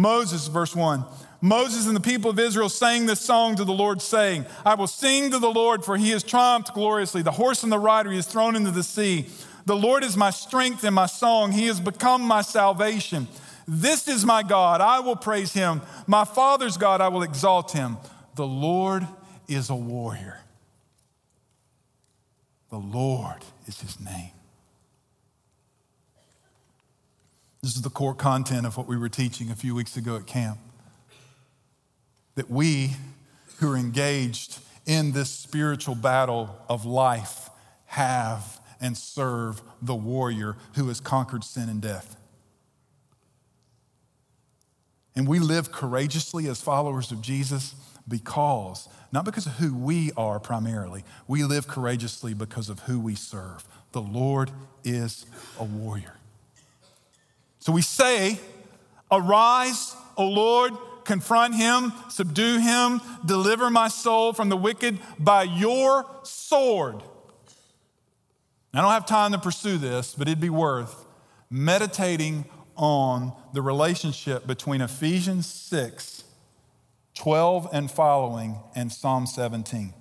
Moses, 0.00 0.46
verse 0.46 0.74
1. 0.74 1.04
Moses 1.42 1.86
and 1.86 1.94
the 1.94 2.00
people 2.00 2.30
of 2.30 2.38
Israel 2.38 2.68
sang 2.68 3.06
this 3.06 3.20
song 3.20 3.56
to 3.56 3.64
the 3.64 3.72
Lord, 3.72 4.00
saying, 4.00 4.46
I 4.64 4.74
will 4.74 4.86
sing 4.86 5.30
to 5.30 5.38
the 5.38 5.50
Lord, 5.50 5.84
for 5.84 5.96
he 5.96 6.10
has 6.10 6.22
triumphed 6.22 6.72
gloriously. 6.74 7.22
The 7.22 7.30
horse 7.30 7.62
and 7.62 7.70
the 7.70 7.78
rider 7.78 8.10
he 8.10 8.16
has 8.16 8.26
thrown 8.26 8.56
into 8.56 8.70
the 8.70 8.82
sea. 8.82 9.26
The 9.66 9.76
Lord 9.76 10.02
is 10.02 10.16
my 10.16 10.30
strength 10.30 10.84
and 10.84 10.94
my 10.94 11.06
song. 11.06 11.52
He 11.52 11.66
has 11.66 11.80
become 11.80 12.22
my 12.22 12.40
salvation. 12.40 13.28
This 13.68 14.08
is 14.08 14.24
my 14.24 14.42
God. 14.42 14.80
I 14.80 15.00
will 15.00 15.16
praise 15.16 15.52
him. 15.52 15.82
My 16.06 16.24
father's 16.24 16.76
God, 16.76 17.00
I 17.00 17.08
will 17.08 17.22
exalt 17.22 17.72
him. 17.72 17.98
The 18.36 18.46
Lord 18.46 19.06
is 19.48 19.68
a 19.68 19.76
warrior. 19.76 20.40
The 22.70 22.78
Lord 22.78 23.44
is 23.66 23.80
his 23.80 24.00
name. 24.00 24.32
This 27.62 27.76
is 27.76 27.82
the 27.82 27.90
core 27.90 28.14
content 28.14 28.66
of 28.66 28.76
what 28.76 28.86
we 28.86 28.96
were 28.96 29.08
teaching 29.08 29.50
a 29.50 29.54
few 29.54 29.74
weeks 29.74 29.96
ago 29.96 30.16
at 30.16 30.26
camp. 30.26 30.58
That 32.36 32.50
we 32.50 32.96
who 33.58 33.70
are 33.72 33.76
engaged 33.76 34.58
in 34.86 35.12
this 35.12 35.30
spiritual 35.30 35.94
battle 35.94 36.56
of 36.68 36.86
life 36.86 37.50
have 37.86 38.60
and 38.80 38.96
serve 38.96 39.60
the 39.82 39.94
warrior 39.94 40.56
who 40.74 40.88
has 40.88 41.00
conquered 41.00 41.44
sin 41.44 41.68
and 41.68 41.82
death. 41.82 42.16
And 45.14 45.28
we 45.28 45.38
live 45.38 45.70
courageously 45.70 46.48
as 46.48 46.62
followers 46.62 47.12
of 47.12 47.20
Jesus 47.20 47.74
because, 48.08 48.88
not 49.12 49.26
because 49.26 49.44
of 49.44 49.52
who 49.54 49.74
we 49.74 50.12
are 50.16 50.40
primarily, 50.40 51.04
we 51.28 51.44
live 51.44 51.68
courageously 51.68 52.32
because 52.32 52.70
of 52.70 52.80
who 52.80 52.98
we 52.98 53.14
serve. 53.14 53.66
The 53.92 54.00
Lord 54.00 54.50
is 54.82 55.26
a 55.58 55.64
warrior. 55.64 56.14
So 57.60 57.72
we 57.72 57.82
say, 57.82 58.38
Arise, 59.10 59.94
O 60.16 60.28
Lord, 60.28 60.72
confront 61.04 61.54
him, 61.54 61.92
subdue 62.08 62.58
him, 62.58 63.00
deliver 63.24 63.70
my 63.70 63.88
soul 63.88 64.32
from 64.32 64.48
the 64.48 64.56
wicked 64.56 64.98
by 65.18 65.44
your 65.44 66.06
sword. 66.22 67.02
I 68.72 68.80
don't 68.80 68.92
have 68.92 69.06
time 69.06 69.32
to 69.32 69.38
pursue 69.38 69.78
this, 69.78 70.14
but 70.16 70.28
it'd 70.28 70.40
be 70.40 70.50
worth 70.50 71.04
meditating 71.50 72.44
on 72.76 73.32
the 73.52 73.60
relationship 73.60 74.46
between 74.46 74.80
Ephesians 74.80 75.46
6 75.46 76.24
12 77.16 77.68
and 77.72 77.90
following, 77.90 78.56
and 78.74 78.90
Psalm 78.90 79.26
17. 79.26 79.92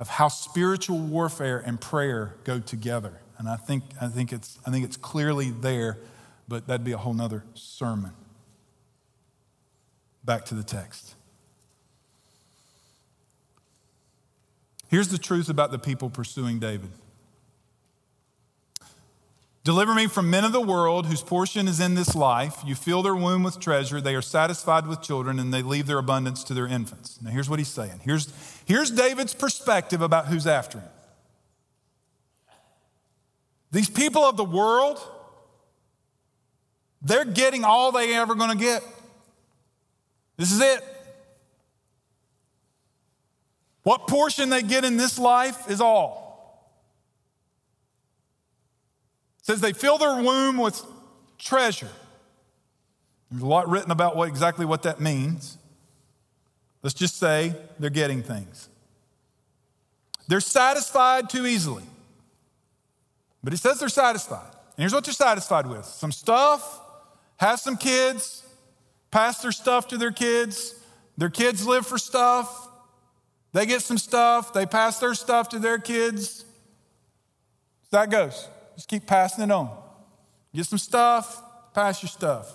Of 0.00 0.08
how 0.08 0.26
spiritual 0.26 0.98
warfare 0.98 1.62
and 1.64 1.80
prayer 1.80 2.34
go 2.42 2.58
together. 2.58 3.20
And 3.40 3.48
I 3.48 3.56
think, 3.56 3.84
I 3.98 4.08
think, 4.08 4.34
it's, 4.34 4.58
I 4.66 4.70
think 4.70 4.84
it's 4.84 4.98
clearly 4.98 5.48
there, 5.48 5.96
but 6.46 6.66
that'd 6.66 6.84
be 6.84 6.92
a 6.92 6.98
whole 6.98 7.14
nother 7.14 7.42
sermon. 7.54 8.12
Back 10.22 10.44
to 10.46 10.54
the 10.54 10.62
text. 10.62 11.14
Here's 14.88 15.08
the 15.08 15.16
truth 15.16 15.48
about 15.48 15.70
the 15.70 15.78
people 15.78 16.10
pursuing 16.10 16.58
David. 16.58 16.90
Deliver 19.64 19.94
me 19.94 20.06
from 20.06 20.28
men 20.28 20.44
of 20.44 20.52
the 20.52 20.60
world 20.60 21.06
whose 21.06 21.22
portion 21.22 21.66
is 21.66 21.80
in 21.80 21.94
this 21.94 22.14
life. 22.14 22.58
You 22.66 22.74
fill 22.74 23.02
their 23.02 23.16
womb 23.16 23.42
with 23.42 23.58
treasure. 23.58 24.02
They 24.02 24.14
are 24.14 24.20
satisfied 24.20 24.86
with 24.86 25.00
children 25.00 25.38
and 25.38 25.52
they 25.52 25.62
leave 25.62 25.86
their 25.86 25.98
abundance 25.98 26.44
to 26.44 26.52
their 26.52 26.66
infants. 26.66 27.18
Now, 27.22 27.30
here's 27.30 27.48
what 27.48 27.58
he's 27.58 27.68
saying. 27.68 28.00
Here's, 28.04 28.30
here's 28.66 28.90
David's 28.90 29.32
perspective 29.32 30.02
about 30.02 30.26
who's 30.26 30.46
after 30.46 30.80
him. 30.80 30.88
These 33.72 33.88
people 33.88 34.22
of 34.22 34.36
the 34.36 34.44
world, 34.44 34.98
they're 37.02 37.24
getting 37.24 37.64
all 37.64 37.92
they 37.92 38.14
ever 38.14 38.34
going 38.34 38.50
to 38.50 38.56
get. 38.56 38.82
This 40.36 40.50
is 40.52 40.60
it. 40.60 40.82
What 43.82 44.08
portion 44.08 44.50
they 44.50 44.62
get 44.62 44.84
in 44.84 44.96
this 44.96 45.18
life 45.18 45.70
is 45.70 45.80
all. 45.80 46.30
says 49.42 49.60
they 49.60 49.72
fill 49.72 49.98
their 49.98 50.22
womb 50.22 50.58
with 50.58 50.80
treasure. 51.38 51.90
There's 53.30 53.42
a 53.42 53.46
lot 53.46 53.68
written 53.68 53.90
about 53.90 54.16
what 54.16 54.28
exactly 54.28 54.64
what 54.64 54.82
that 54.82 55.00
means. 55.00 55.58
Let's 56.82 56.94
just 56.94 57.18
say 57.18 57.54
they're 57.78 57.90
getting 57.90 58.22
things. 58.22 58.68
They're 60.28 60.40
satisfied 60.40 61.30
too 61.30 61.46
easily. 61.46 61.82
But 63.42 63.52
he 63.52 63.56
says 63.56 63.78
they're 63.78 63.88
satisfied. 63.88 64.50
And 64.52 64.78
here's 64.78 64.92
what 64.92 65.04
they're 65.04 65.14
satisfied 65.14 65.66
with 65.66 65.84
some 65.84 66.12
stuff, 66.12 66.80
have 67.36 67.60
some 67.60 67.76
kids, 67.76 68.44
pass 69.10 69.42
their 69.42 69.52
stuff 69.52 69.88
to 69.88 69.98
their 69.98 70.12
kids. 70.12 70.74
Their 71.16 71.30
kids 71.30 71.66
live 71.66 71.86
for 71.86 71.98
stuff. 71.98 72.68
They 73.52 73.66
get 73.66 73.82
some 73.82 73.98
stuff, 73.98 74.52
they 74.52 74.64
pass 74.64 75.00
their 75.00 75.14
stuff 75.14 75.48
to 75.50 75.58
their 75.58 75.78
kids. 75.78 76.44
So 77.90 77.96
that 77.96 78.10
goes. 78.10 78.48
Just 78.76 78.88
keep 78.88 79.06
passing 79.06 79.44
it 79.44 79.50
on. 79.50 79.76
Get 80.54 80.66
some 80.66 80.78
stuff, 80.78 81.42
pass 81.74 82.02
your 82.02 82.08
stuff. 82.08 82.50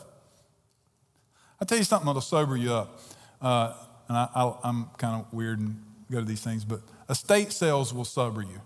I'll 1.59 1.67
tell 1.67 1.77
you 1.77 1.83
something 1.83 2.05
that'll 2.05 2.21
sober 2.21 2.57
you 2.57 2.73
up. 2.73 2.99
Uh, 3.41 3.73
and 4.07 4.17
I, 4.17 4.53
am 4.63 4.89
kind 4.97 5.21
of 5.21 5.31
weird 5.33 5.59
and 5.59 5.83
go 6.09 6.19
to 6.19 6.25
these 6.25 6.41
things, 6.41 6.63
but 6.63 6.81
estate 7.09 7.51
sales 7.51 7.93
will 7.93 8.05
sober 8.05 8.41
you. 8.41 8.61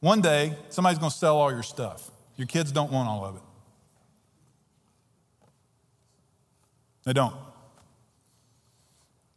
One 0.00 0.20
day, 0.20 0.56
somebody's 0.70 0.98
going 0.98 1.10
to 1.10 1.16
sell 1.16 1.36
all 1.36 1.50
your 1.50 1.62
stuff. 1.62 2.10
Your 2.36 2.46
kids 2.46 2.70
don't 2.70 2.92
want 2.92 3.08
all 3.08 3.24
of 3.24 3.36
it. 3.36 3.42
They 7.04 7.12
don't. 7.12 7.34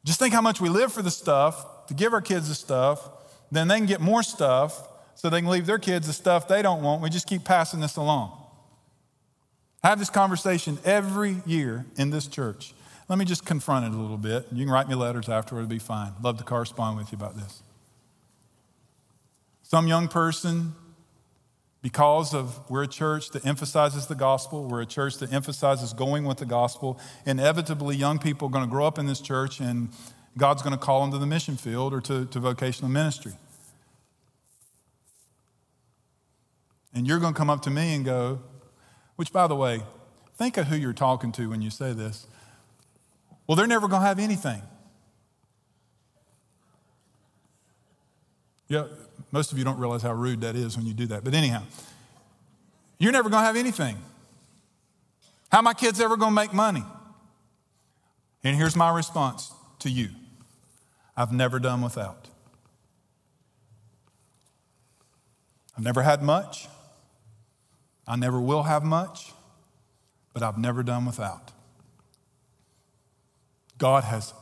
Just 0.04 0.20
think 0.20 0.34
how 0.34 0.42
much 0.42 0.60
we 0.60 0.70
live 0.70 0.92
for 0.92 1.02
the 1.02 1.12
stuff, 1.12 1.88
to 1.88 1.94
give 1.94 2.14
our 2.14 2.22
kids 2.22 2.48
the 2.48 2.56
stuff, 2.56 3.10
then 3.52 3.68
they 3.68 3.78
can 3.78 3.86
get 3.86 4.02
more 4.02 4.24
stuff 4.24 4.88
so 5.16 5.30
they 5.30 5.42
can 5.42 5.50
leave 5.50 5.66
their 5.66 5.80
kids 5.80 6.08
the 6.08 6.14
stuff 6.14 6.48
they 6.48 6.62
don't 6.62 6.82
want. 6.82 7.02
We 7.02 7.10
just 7.10 7.28
keep 7.28 7.44
passing 7.44 7.80
this 7.80 7.98
along. 7.98 8.38
I 9.84 9.90
have 9.90 10.00
this 10.00 10.10
conversation 10.10 10.78
every 10.86 11.38
year 11.46 11.86
in 11.98 12.12
this 12.12 12.28
church. 12.28 12.74
Let 13.10 13.20
me 13.20 13.26
just 13.26 13.46
confront 13.46 13.86
it 13.86 13.98
a 13.98 14.00
little 14.00 14.18
bit. 14.18 14.48
You 14.52 14.66
can 14.66 14.72
write 14.72 14.88
me 14.88 14.96
letters 14.96 15.28
afterward, 15.28 15.62
it'll 15.62 15.70
be 15.70 15.80
fine. 15.80 16.14
Love 16.22 16.38
to 16.38 16.44
correspond 16.44 16.98
with 16.98 17.12
you 17.12 17.18
about 17.18 17.36
this. 17.36 17.62
Some 19.72 19.88
young 19.88 20.10
person, 20.10 20.74
because 21.82 22.34
of 22.34 22.60
we're 22.70 22.84
a 22.84 22.88
church 22.90 23.30
that 23.30 23.46
emphasizes 23.46 24.06
the 24.06 24.16
gospel, 24.16 24.68
we're 24.68 24.82
a 24.82 24.86
church 24.86 25.16
that 25.20 25.32
emphasizes 25.32 25.94
going 25.94 26.26
with 26.26 26.40
the 26.40 26.46
gospel, 26.46 27.00
inevitably 27.26 27.96
young 27.96 28.20
people 28.20 28.50
are 28.50 28.52
going 28.52 28.66
to 28.66 28.70
grow 28.70 28.86
up 28.86 29.00
in 29.00 29.06
this 29.06 29.22
church 29.22 29.62
and 29.62 29.88
God's 30.38 30.62
going 30.62 30.74
to 30.74 30.78
call 30.78 31.00
them 31.00 31.12
to 31.12 31.18
the 31.18 31.26
mission 31.26 31.56
field 31.56 31.94
or 31.94 32.02
to, 32.02 32.26
to 32.26 32.40
vocational 32.42 32.92
ministry. 32.92 33.32
And 36.94 37.08
you're 37.08 37.20
going 37.20 37.34
to 37.34 37.38
come 37.38 37.50
up 37.50 37.62
to 37.62 37.70
me 37.70 37.96
and 37.96 38.04
go, 38.04 38.42
which 39.16 39.32
by 39.32 39.48
the 39.48 39.56
way, 39.56 39.84
think 40.36 40.58
of 40.58 40.68
who 40.68 40.76
you're 40.76 40.92
talking 40.92 41.32
to 41.32 41.50
when 41.50 41.62
you 41.62 41.70
say 41.70 41.94
this. 41.94 42.28
Well, 43.48 43.56
they're 43.56 43.68
never 43.68 43.88
going 43.88 44.02
to 44.02 44.08
have 44.10 44.20
anything. 44.20 44.64
Yeah, 48.68 48.88
most 49.32 49.52
of 49.52 49.58
you 49.58 49.64
don't 49.64 49.80
realize 49.80 50.02
how 50.02 50.14
rude 50.14 50.42
that 50.42 50.56
is 50.56 50.78
when 50.78 50.86
you 50.86 50.94
do 50.94 51.08
that. 51.08 51.24
But 51.24 51.34
anyhow, 51.34 51.64
you're 53.00 53.12
never 53.12 53.30
going 53.30 53.42
to 53.42 53.46
have 53.46 53.56
anything. 53.56 53.98
How 55.52 55.62
my 55.62 55.74
kids 55.74 56.00
ever 56.00 56.18
going 56.18 56.32
to 56.32 56.36
make 56.36 56.54
money? 56.54 56.84
And 58.44 58.56
here's 58.56 58.76
my 58.76 58.94
response 58.94 59.52
to 59.80 59.90
you 59.90 60.10
I've 61.16 61.32
never 61.32 61.60
done 61.60 61.82
without. 61.82 62.28
I've 65.78 65.84
never 65.84 66.02
had 66.02 66.22
much. 66.22 66.68
I 68.08 68.16
never 68.16 68.42
will 68.42 68.64
have 68.64 68.84
much, 68.84 69.32
but 70.34 70.44
I've 70.44 70.58
never 70.58 70.84
done 70.84 71.06
without. 71.06 71.52
God 73.78 74.04
has 74.04 74.34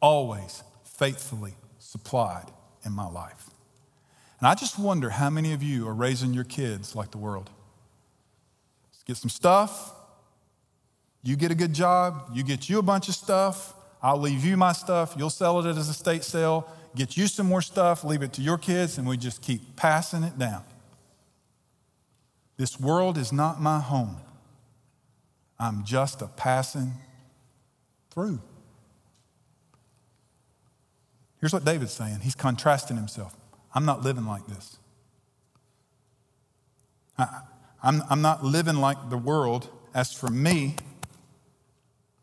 always 0.00 0.62
faithfully 0.84 1.54
supplied 1.78 2.46
in 2.84 2.92
my 2.92 3.06
life. 3.06 3.49
And 4.40 4.48
I 4.48 4.54
just 4.54 4.78
wonder 4.78 5.10
how 5.10 5.28
many 5.28 5.52
of 5.52 5.62
you 5.62 5.86
are 5.86 5.94
raising 5.94 6.32
your 6.32 6.44
kids 6.44 6.96
like 6.96 7.10
the 7.10 7.18
world. 7.18 7.50
Let's 8.90 9.02
get 9.02 9.16
some 9.18 9.28
stuff. 9.28 9.92
You 11.22 11.36
get 11.36 11.50
a 11.50 11.54
good 11.54 11.74
job. 11.74 12.30
You 12.32 12.42
get 12.42 12.68
you 12.68 12.78
a 12.78 12.82
bunch 12.82 13.08
of 13.08 13.14
stuff. 13.14 13.74
I'll 14.02 14.18
leave 14.18 14.42
you 14.42 14.56
my 14.56 14.72
stuff. 14.72 15.14
You'll 15.18 15.28
sell 15.28 15.60
it 15.60 15.66
as 15.68 15.90
a 15.90 15.94
state 15.94 16.24
sale. 16.24 16.66
Get 16.96 17.18
you 17.18 17.26
some 17.26 17.46
more 17.46 17.60
stuff. 17.60 18.02
Leave 18.02 18.22
it 18.22 18.32
to 18.34 18.42
your 18.42 18.56
kids. 18.56 18.96
And 18.96 19.06
we 19.06 19.18
just 19.18 19.42
keep 19.42 19.76
passing 19.76 20.22
it 20.22 20.38
down. 20.38 20.64
This 22.56 22.80
world 22.80 23.18
is 23.18 23.32
not 23.32 23.60
my 23.60 23.78
home. 23.78 24.16
I'm 25.58 25.84
just 25.84 26.22
a 26.22 26.26
passing 26.26 26.92
through. 28.10 28.40
Here's 31.40 31.52
what 31.52 31.64
David's 31.64 31.92
saying 31.92 32.20
he's 32.20 32.34
contrasting 32.34 32.96
himself. 32.96 33.34
I'm 33.74 33.84
not 33.84 34.02
living 34.02 34.26
like 34.26 34.46
this. 34.46 34.78
I, 37.16 37.42
I'm, 37.82 38.02
I'm 38.10 38.22
not 38.22 38.44
living 38.44 38.76
like 38.76 39.10
the 39.10 39.16
world. 39.16 39.68
As 39.94 40.12
for 40.12 40.28
me, 40.28 40.76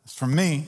as 0.05 0.13
for 0.13 0.27
me, 0.27 0.67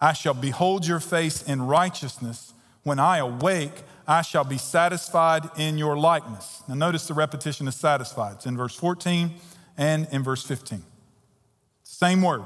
I 0.00 0.12
shall 0.12 0.34
behold 0.34 0.86
your 0.86 1.00
face 1.00 1.42
in 1.42 1.62
righteousness. 1.62 2.52
When 2.82 2.98
I 2.98 3.18
awake, 3.18 3.82
I 4.06 4.22
shall 4.22 4.44
be 4.44 4.58
satisfied 4.58 5.48
in 5.56 5.78
your 5.78 5.96
likeness. 5.96 6.62
Now, 6.68 6.74
notice 6.74 7.06
the 7.06 7.14
repetition 7.14 7.68
of 7.68 7.74
satisfied. 7.74 8.36
It's 8.36 8.46
in 8.46 8.56
verse 8.56 8.74
14 8.74 9.30
and 9.78 10.08
in 10.10 10.22
verse 10.22 10.42
15. 10.42 10.82
Same 11.84 12.22
word. 12.22 12.42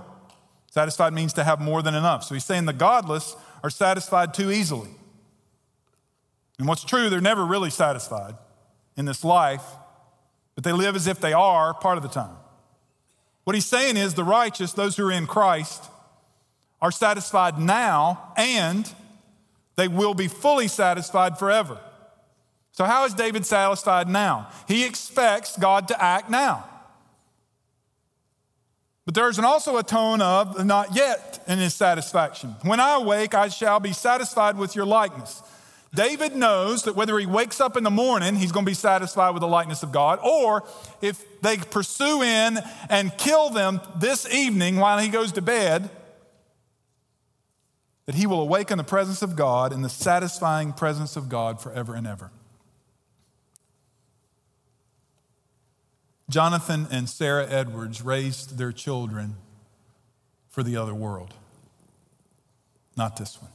Satisfied 0.70 1.14
means 1.14 1.32
to 1.34 1.44
have 1.44 1.60
more 1.60 1.80
than 1.80 1.94
enough. 1.94 2.24
So 2.24 2.34
he's 2.34 2.44
saying 2.44 2.66
the 2.66 2.74
godless 2.74 3.34
are 3.64 3.70
satisfied 3.70 4.34
too 4.34 4.50
easily. 4.50 4.90
And 6.58 6.66
what's 6.66 6.84
true, 6.84 7.10
they're 7.10 7.20
never 7.20 7.44
really 7.44 7.70
satisfied 7.70 8.34
in 8.96 9.04
this 9.04 9.24
life, 9.24 9.64
but 10.54 10.64
they 10.64 10.72
live 10.72 10.96
as 10.96 11.06
if 11.06 11.20
they 11.20 11.32
are 11.32 11.74
part 11.74 11.96
of 11.96 12.02
the 12.02 12.08
time. 12.08 12.36
What 13.44 13.54
he's 13.54 13.66
saying 13.66 13.96
is 13.96 14.14
the 14.14 14.24
righteous, 14.24 14.72
those 14.72 14.96
who 14.96 15.06
are 15.06 15.12
in 15.12 15.26
Christ, 15.26 15.84
are 16.80 16.90
satisfied 16.90 17.58
now 17.58 18.32
and 18.36 18.92
they 19.76 19.88
will 19.88 20.14
be 20.14 20.28
fully 20.28 20.68
satisfied 20.68 21.38
forever. 21.38 21.78
So, 22.72 22.84
how 22.84 23.04
is 23.04 23.14
David 23.14 23.46
satisfied 23.46 24.08
now? 24.08 24.48
He 24.68 24.84
expects 24.84 25.56
God 25.56 25.88
to 25.88 26.02
act 26.02 26.28
now. 26.28 26.68
But 29.04 29.14
there's 29.14 29.38
also 29.38 29.76
a 29.78 29.82
tone 29.82 30.20
of 30.20 30.64
not 30.66 30.94
yet 30.94 31.42
in 31.46 31.58
his 31.58 31.74
satisfaction. 31.74 32.56
When 32.62 32.80
I 32.80 32.96
awake, 32.96 33.34
I 33.34 33.48
shall 33.48 33.78
be 33.78 33.92
satisfied 33.92 34.58
with 34.58 34.74
your 34.74 34.84
likeness. 34.84 35.42
David 35.94 36.36
knows 36.36 36.82
that 36.82 36.94
whether 36.94 37.18
he 37.18 37.26
wakes 37.26 37.60
up 37.60 37.76
in 37.76 37.84
the 37.84 37.90
morning, 37.90 38.36
he's 38.36 38.52
going 38.52 38.66
to 38.66 38.70
be 38.70 38.74
satisfied 38.74 39.30
with 39.30 39.40
the 39.40 39.48
likeness 39.48 39.82
of 39.82 39.92
God, 39.92 40.18
or 40.22 40.64
if 41.00 41.24
they 41.40 41.56
pursue 41.56 42.22
in 42.22 42.58
and 42.90 43.16
kill 43.16 43.50
them 43.50 43.80
this 43.96 44.30
evening 44.32 44.76
while 44.76 44.98
he 44.98 45.08
goes 45.08 45.32
to 45.32 45.42
bed, 45.42 45.88
that 48.04 48.14
he 48.14 48.26
will 48.26 48.40
awaken 48.40 48.78
the 48.78 48.84
presence 48.84 49.22
of 49.22 49.36
God 49.36 49.72
in 49.72 49.82
the 49.82 49.88
satisfying 49.88 50.72
presence 50.72 51.16
of 51.16 51.28
God 51.28 51.60
forever 51.60 51.94
and 51.94 52.06
ever. 52.06 52.30
Jonathan 56.28 56.88
and 56.90 57.08
Sarah 57.08 57.48
Edwards 57.48 58.02
raised 58.02 58.58
their 58.58 58.72
children 58.72 59.36
for 60.48 60.62
the 60.62 60.76
other 60.76 60.94
world, 60.94 61.34
not 62.96 63.16
this 63.16 63.40
one. 63.40 63.50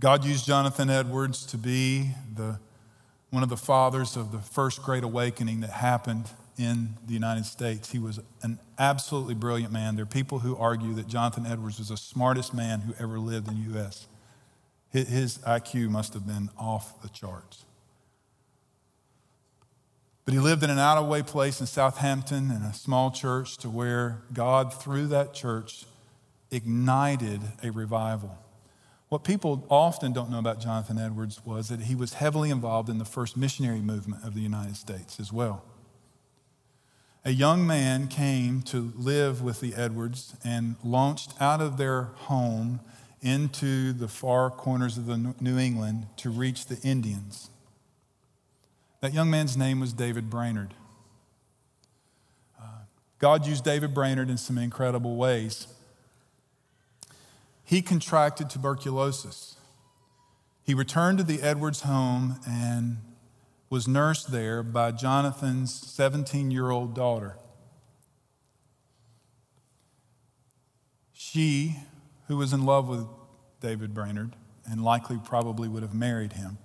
God 0.00 0.24
used 0.24 0.46
Jonathan 0.46 0.88
Edwards 0.88 1.44
to 1.46 1.58
be 1.58 2.12
the, 2.34 2.58
one 3.28 3.42
of 3.42 3.50
the 3.50 3.56
fathers 3.56 4.16
of 4.16 4.32
the 4.32 4.38
first 4.38 4.82
great 4.82 5.04
awakening 5.04 5.60
that 5.60 5.68
happened 5.68 6.24
in 6.56 6.94
the 7.06 7.12
United 7.12 7.44
States. 7.44 7.92
He 7.92 7.98
was 7.98 8.18
an 8.42 8.58
absolutely 8.78 9.34
brilliant 9.34 9.74
man. 9.74 9.96
There 9.96 10.04
are 10.04 10.06
people 10.06 10.38
who 10.38 10.56
argue 10.56 10.94
that 10.94 11.06
Jonathan 11.06 11.44
Edwards 11.44 11.78
was 11.78 11.90
the 11.90 11.98
smartest 11.98 12.54
man 12.54 12.80
who 12.80 12.94
ever 12.98 13.18
lived 13.18 13.48
in 13.48 13.62
the 13.62 13.72
U.S. 13.74 14.06
His 14.90 15.36
IQ 15.38 15.90
must 15.90 16.14
have 16.14 16.26
been 16.26 16.48
off 16.58 17.02
the 17.02 17.10
charts. 17.10 17.66
But 20.24 20.32
he 20.32 20.40
lived 20.40 20.62
in 20.62 20.70
an 20.70 20.78
out 20.78 20.96
of 20.96 21.08
way 21.08 21.22
place 21.22 21.60
in 21.60 21.66
Southampton 21.66 22.50
in 22.50 22.62
a 22.62 22.72
small 22.72 23.10
church 23.10 23.58
to 23.58 23.68
where 23.68 24.22
God, 24.32 24.72
through 24.72 25.08
that 25.08 25.34
church, 25.34 25.84
ignited 26.50 27.42
a 27.62 27.70
revival. 27.70 28.38
What 29.10 29.24
people 29.24 29.66
often 29.68 30.12
don't 30.12 30.30
know 30.30 30.38
about 30.38 30.60
Jonathan 30.60 30.96
Edwards 30.96 31.44
was 31.44 31.68
that 31.68 31.82
he 31.82 31.96
was 31.96 32.14
heavily 32.14 32.48
involved 32.48 32.88
in 32.88 32.98
the 32.98 33.04
first 33.04 33.36
missionary 33.36 33.80
movement 33.80 34.24
of 34.24 34.34
the 34.34 34.40
United 34.40 34.76
States 34.76 35.18
as 35.18 35.32
well. 35.32 35.64
A 37.24 37.32
young 37.32 37.66
man 37.66 38.06
came 38.06 38.62
to 38.62 38.92
live 38.96 39.42
with 39.42 39.60
the 39.60 39.74
Edwards 39.74 40.36
and 40.44 40.76
launched 40.84 41.34
out 41.40 41.60
of 41.60 41.76
their 41.76 42.02
home 42.02 42.78
into 43.20 43.92
the 43.92 44.06
far 44.06 44.48
corners 44.48 44.96
of 44.96 45.06
the 45.06 45.34
New 45.40 45.58
England 45.58 46.06
to 46.18 46.30
reach 46.30 46.66
the 46.66 46.78
Indians. 46.88 47.50
That 49.00 49.12
young 49.12 49.28
man's 49.28 49.56
name 49.56 49.80
was 49.80 49.92
David 49.92 50.30
Brainerd. 50.30 50.72
Uh, 52.58 52.84
God 53.18 53.44
used 53.44 53.64
David 53.64 53.92
Brainerd 53.92 54.30
in 54.30 54.36
some 54.36 54.56
incredible 54.56 55.16
ways 55.16 55.66
he 57.70 57.82
contracted 57.82 58.50
tuberculosis. 58.50 59.54
He 60.64 60.74
returned 60.74 61.18
to 61.18 61.24
the 61.24 61.40
Edwards 61.40 61.82
home 61.82 62.40
and 62.44 62.96
was 63.70 63.86
nursed 63.86 64.32
there 64.32 64.64
by 64.64 64.90
Jonathan's 64.90 65.72
17 65.72 66.50
year 66.50 66.70
old 66.70 66.96
daughter. 66.96 67.36
She, 71.12 71.76
who 72.26 72.38
was 72.38 72.52
in 72.52 72.64
love 72.64 72.88
with 72.88 73.06
David 73.60 73.94
Brainerd 73.94 74.34
and 74.68 74.82
likely 74.82 75.20
probably 75.24 75.68
would 75.68 75.84
have 75.84 75.94
married 75.94 76.32
him, 76.32 76.58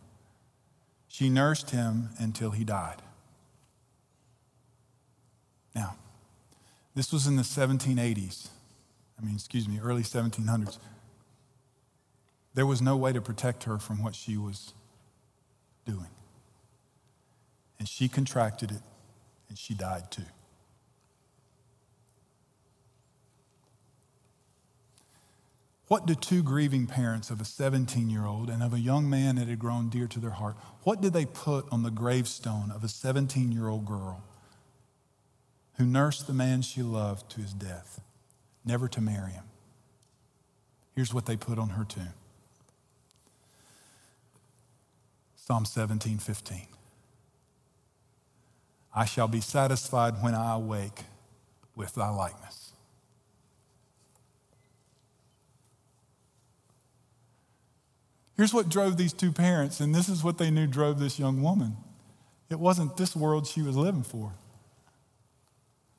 she 1.07 1.29
nursed 1.29 1.69
him 1.69 2.09
until 2.17 2.49
he 2.49 2.63
died. 2.63 3.03
Now, 5.75 5.97
This 6.95 7.13
was 7.13 7.27
in 7.27 7.35
the 7.35 7.43
1780s. 7.43 8.47
I 9.19 9.23
mean, 9.23 9.35
excuse 9.35 9.67
me, 9.67 9.79
early 9.79 10.01
1700s. 10.01 10.79
There 12.55 12.65
was 12.65 12.81
no 12.81 12.95
way 12.95 13.11
to 13.11 13.21
protect 13.21 13.65
her 13.65 13.77
from 13.77 14.01
what 14.01 14.15
she 14.15 14.37
was 14.37 14.73
doing. 15.85 16.07
And 17.77 17.87
she 17.87 18.07
contracted 18.07 18.71
it, 18.71 18.81
and 19.49 19.57
she 19.57 19.73
died 19.73 20.09
too. 20.09 20.23
What 25.87 26.07
do 26.07 26.15
two 26.15 26.41
grieving 26.41 26.87
parents 26.87 27.29
of 27.29 27.39
a 27.39 27.45
17 27.45 28.09
year 28.09 28.25
old 28.25 28.49
and 28.49 28.63
of 28.63 28.73
a 28.73 28.79
young 28.79 29.07
man 29.07 29.35
that 29.35 29.47
had 29.47 29.59
grown 29.59 29.89
dear 29.89 30.07
to 30.07 30.19
their 30.19 30.31
heart, 30.31 30.55
what 30.83 30.99
did 30.99 31.13
they 31.13 31.25
put 31.25 31.71
on 31.71 31.83
the 31.83 31.91
gravestone 31.91 32.71
of 32.71 32.83
a 32.83 32.87
17 32.87 33.51
year 33.51 33.67
old 33.67 33.85
girl 33.85 34.23
who 35.77 35.85
nursed 35.85 36.25
the 36.25 36.33
man 36.33 36.61
she 36.61 36.81
loved 36.81 37.29
to 37.31 37.41
his 37.41 37.53
death, 37.53 38.01
never 38.63 38.87
to 38.87 39.01
marry 39.01 39.33
him? 39.33 39.43
Here's 40.95 41.13
what 41.13 41.25
they 41.27 41.35
put 41.35 41.59
on 41.59 41.69
her 41.71 41.83
tomb 41.83 42.13
Psalm 45.45 45.63
17, 45.63 46.17
15. 46.17 46.65
I 48.95 49.05
shall 49.05 49.27
be 49.27 49.41
satisfied 49.41 50.15
when 50.23 50.33
I 50.33 50.55
awake 50.55 51.03
with 51.75 51.93
thy 51.93 52.09
likeness. 52.09 52.71
Here's 58.35 58.55
what 58.55 58.69
drove 58.69 58.97
these 58.97 59.13
two 59.13 59.31
parents, 59.31 59.79
and 59.79 59.93
this 59.93 60.09
is 60.09 60.23
what 60.23 60.39
they 60.39 60.49
knew 60.49 60.65
drove 60.65 60.99
this 60.99 61.19
young 61.19 61.43
woman. 61.43 61.77
It 62.49 62.59
wasn't 62.59 62.97
this 62.97 63.15
world 63.15 63.45
she 63.45 63.61
was 63.61 63.75
living 63.75 64.03
for. 64.03 64.33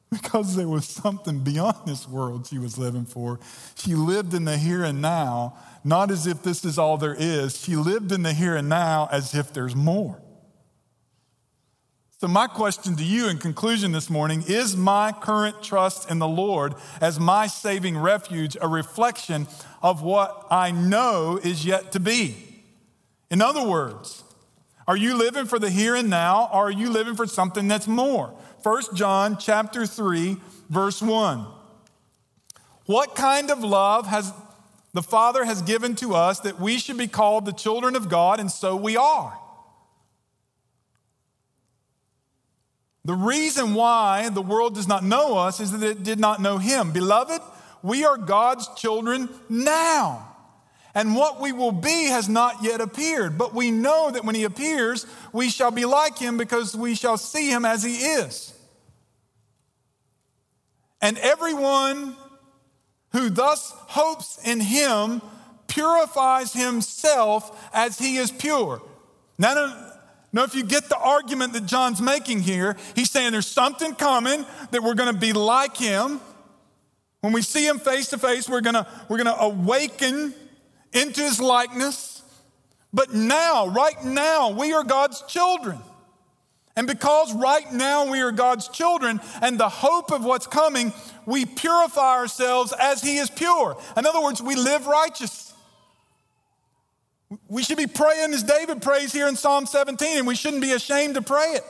Because 0.11 0.55
there 0.55 0.69
was 0.69 0.87
something 0.87 1.41
beyond 1.41 1.87
this 1.87 2.09
world 2.09 2.47
she 2.47 2.59
was 2.59 2.79
living 2.79 3.05
for. 3.05 3.41
She 3.75 3.95
lived 3.95 4.35
in 4.35 4.45
the 4.45 4.57
here 4.57 4.85
and 4.85 5.03
now, 5.03 5.57
not 5.83 6.11
as 6.11 6.27
if 6.27 6.43
this 6.43 6.65
is 6.65 6.79
all 6.79 6.97
there 6.97 7.17
is. 7.19 7.59
She 7.59 7.75
lived 7.75 8.13
in 8.13 8.23
the 8.23 8.33
here 8.33 8.55
and 8.55 8.69
now 8.69 9.09
as 9.11 9.35
if 9.35 9.53
there's 9.53 9.75
more. 9.75 10.21
So, 12.19 12.29
my 12.29 12.47
question 12.47 12.97
to 12.97 13.05
you 13.05 13.29
in 13.29 13.37
conclusion 13.37 13.93
this 13.93 14.09
morning 14.09 14.43
is 14.47 14.75
my 14.75 15.13
current 15.13 15.63
trust 15.63 16.11
in 16.11 16.19
the 16.19 16.27
Lord 16.27 16.75
as 17.01 17.21
my 17.21 17.47
saving 17.47 17.99
refuge 17.99 18.57
a 18.59 18.69
reflection 18.69 19.47
of 19.83 20.01
what 20.01 20.47
I 20.51 20.71
know 20.71 21.39
is 21.43 21.67
yet 21.67 21.93
to 21.93 22.01
be? 22.01 22.63
In 23.31 23.43
other 23.43 23.69
words, 23.69 24.25
are 24.89 24.97
you 24.97 25.17
living 25.17 25.47
for 25.47 25.59
the 25.59 25.71
here 25.71 25.95
and 25.95 26.09
now 26.09 26.49
or 26.53 26.69
are 26.69 26.71
you 26.71 26.91
living 26.91 27.17
for 27.17 27.27
something 27.27 27.69
that's 27.69 27.89
more? 27.89 28.29
1 28.63 28.95
John 28.95 29.37
chapter 29.39 29.87
3 29.87 30.37
verse 30.69 31.03
1. 31.03 31.47
What 32.87 33.15
kind 33.15 33.51
of 33.51 33.65
love 33.65 34.07
has 34.07 34.33
the 34.95 35.03
Father 35.03 35.45
has 35.45 35.61
given 35.61 35.95
to 35.97 36.15
us 36.15 36.41
that 36.41 36.59
we 36.59 36.79
should 36.79 36.97
be 36.97 37.07
called 37.07 37.45
the 37.45 37.53
children 37.53 37.97
of 37.97 38.09
God 38.09 38.41
and 38.41 38.51
so 38.51 38.75
we 38.77 38.97
are. 38.97 39.39
The 43.05 43.15
reason 43.15 43.75
why 43.75 44.31
the 44.31 44.43
world 44.43 44.75
does 44.75 44.89
not 44.89 45.05
know 45.05 45.37
us 45.37 45.61
is 45.61 45.73
that 45.73 45.83
it 45.83 46.03
did 46.03 46.19
not 46.19 46.41
know 46.41 46.59
him. 46.59 46.93
Beloved, 46.93 47.41
we 47.83 48.05
are 48.05 48.17
God's 48.17 48.69
children 48.75 49.29
now. 49.49 50.36
And 50.97 51.15
what 51.15 51.43
we 51.43 51.53
will 51.53 51.73
be 51.73 52.07
has 52.07 52.27
not 52.27 52.63
yet 52.63 52.81
appeared. 52.81 53.37
But 53.37 53.55
we 53.55 53.71
know 53.71 54.11
that 54.11 54.25
when 54.25 54.35
he 54.35 54.45
appears, 54.45 55.05
we 55.31 55.51
shall 55.51 55.71
be 55.71 55.85
like 55.85 56.19
him 56.19 56.39
because 56.39 56.75
we 56.75 56.95
shall 56.95 57.19
see 57.19 57.51
him 57.51 57.67
as 57.67 57.83
he 57.83 57.97
is. 57.97 58.55
And 61.03 61.19
everyone 61.19 62.17
who 63.13 63.29
thus 63.29 63.73
hopes 63.73 64.39
in 64.43 64.59
him 64.59 65.21
purifies 65.69 66.55
himself 66.55 67.69
as 67.75 67.99
he 67.99 68.17
is 68.17 68.33
pure. 68.33 68.81
Now, 69.39 69.85
if 70.33 70.55
you 70.55 70.65
get 70.65 70.89
the 70.89 70.97
argument 70.97 71.53
that 71.53 71.67
John's 71.67 72.01
making 72.01 72.41
here, 72.41 72.75
he's 72.95 73.11
saying 73.11 73.33
there's 73.33 73.47
something 73.47 73.95
coming 73.95 74.47
that 74.71 74.83
we're 74.83 74.95
going 74.95 75.13
to 75.13 75.21
be 75.21 75.35
like 75.35 75.77
him. 75.77 76.23
When 77.21 77.35
we 77.35 77.43
see 77.43 77.67
him 77.67 77.79
face 77.79 78.09
to 78.09 78.19
face, 78.19 78.49
we're 78.49 78.63
going 78.63 78.77
to 78.77 78.87
we're 79.11 79.23
going 79.23 79.27
to 79.27 79.39
awaken 79.39 80.33
into 80.93 81.23
his 81.23 81.41
likeness. 81.41 82.23
But 82.93 83.13
now, 83.13 83.69
right 83.69 84.03
now, 84.05 84.51
we 84.51 84.73
are 84.73 84.85
God's 84.85 85.23
children. 85.23 85.79
And 86.77 86.87
because 86.87 87.35
right 87.35 87.71
now 87.73 88.11
we 88.11 88.21
are 88.21 88.33
God's 88.33 88.69
children 88.69 89.21
and 89.41 89.59
the 89.59 89.69
hope 89.69 90.13
of 90.13 90.25
what's 90.25 90.47
coming, 90.47 90.93
we 91.25 91.47
purify 91.47 92.19
ourselves 92.19 92.75
as 92.79 93.03
He 93.03 93.17
is 93.17 93.31
pure. 93.31 93.79
In 93.97 94.05
other 94.05 94.21
words, 94.23 94.43
we 94.43 94.55
live 94.55 94.87
righteous. 94.87 95.55
We 97.49 97.63
should 97.63 97.79
be 97.79 97.87
praying 97.87 98.35
as 98.35 98.43
David 98.43 98.83
prays 98.83 99.13
here 99.13 99.27
in 99.27 99.37
Psalm 99.37 99.67
17, 99.67 100.19
and 100.19 100.27
we 100.27 100.37
shouldn't 100.37 100.63
be 100.63 100.73
ashamed 100.73 101.15
to 101.15 101.23
pray 101.23 101.55
it. 101.55 101.65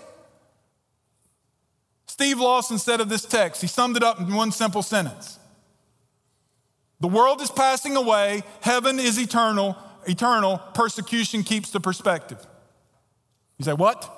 Steve 2.08 2.40
Lawson 2.40 2.78
said 2.78 3.00
of 3.00 3.08
this 3.08 3.24
text, 3.24 3.60
he 3.60 3.68
summed 3.68 3.96
it 3.96 4.02
up 4.02 4.18
in 4.20 4.34
one 4.34 4.50
simple 4.50 4.82
sentence 4.82 5.38
The 7.00 7.08
world 7.08 7.40
is 7.40 7.50
passing 7.50 7.96
away, 7.96 8.42
heaven 8.62 8.98
is 8.98 9.18
eternal, 9.18 9.76
eternal, 10.06 10.58
persecution 10.74 11.42
keeps 11.42 11.70
the 11.70 11.80
perspective. 11.80 12.44
You 13.58 13.64
say, 13.64 13.74
What? 13.74 14.12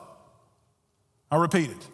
I'll 1.30 1.40
repeat 1.40 1.70
it. 1.70 1.88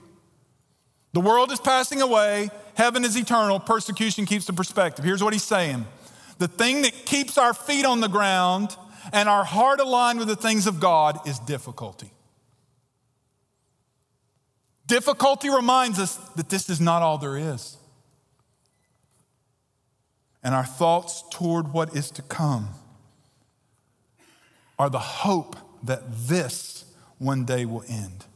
The 1.13 1.21
world 1.21 1.51
is 1.53 1.61
passing 1.61 2.03
away, 2.03 2.51
heaven 2.75 3.05
is 3.05 3.17
eternal, 3.17 3.61
persecution 3.61 4.27
keeps 4.27 4.47
the 4.47 4.53
perspective. 4.53 5.05
Here's 5.05 5.23
what 5.23 5.33
he's 5.33 5.45
saying 5.45 5.87
the 6.39 6.49
thing 6.49 6.83
that 6.83 6.93
keeps 7.07 7.39
our 7.39 7.55
feet 7.55 7.85
on 7.85 8.01
the 8.01 8.09
ground 8.09 8.77
and 9.13 9.29
our 9.29 9.45
heart 9.45 9.81
aligned 9.81 10.19
with 10.19 10.29
the 10.29 10.37
things 10.37 10.67
of 10.67 10.81
God 10.81 11.27
is 11.27 11.39
difficulty. 11.41 12.11
Difficulty 14.87 15.49
reminds 15.49 15.99
us 15.99 16.17
that 16.37 16.49
this 16.49 16.69
is 16.69 16.81
not 16.81 17.03
all 17.03 17.19
there 17.19 17.37
is. 17.37 17.77
And 20.45 20.55
our 20.55 20.65
thoughts 20.65 21.25
toward 21.31 21.73
what 21.73 21.97
is 21.97 22.11
to 22.13 22.23
come 22.23 22.69
are 24.79 24.91
the 24.91 24.99
hope 24.99 25.57
that 25.83 26.03
this 26.07 26.85
one 27.19 27.47
day 27.47 27.65
will 27.65 27.85
end. 27.89 28.27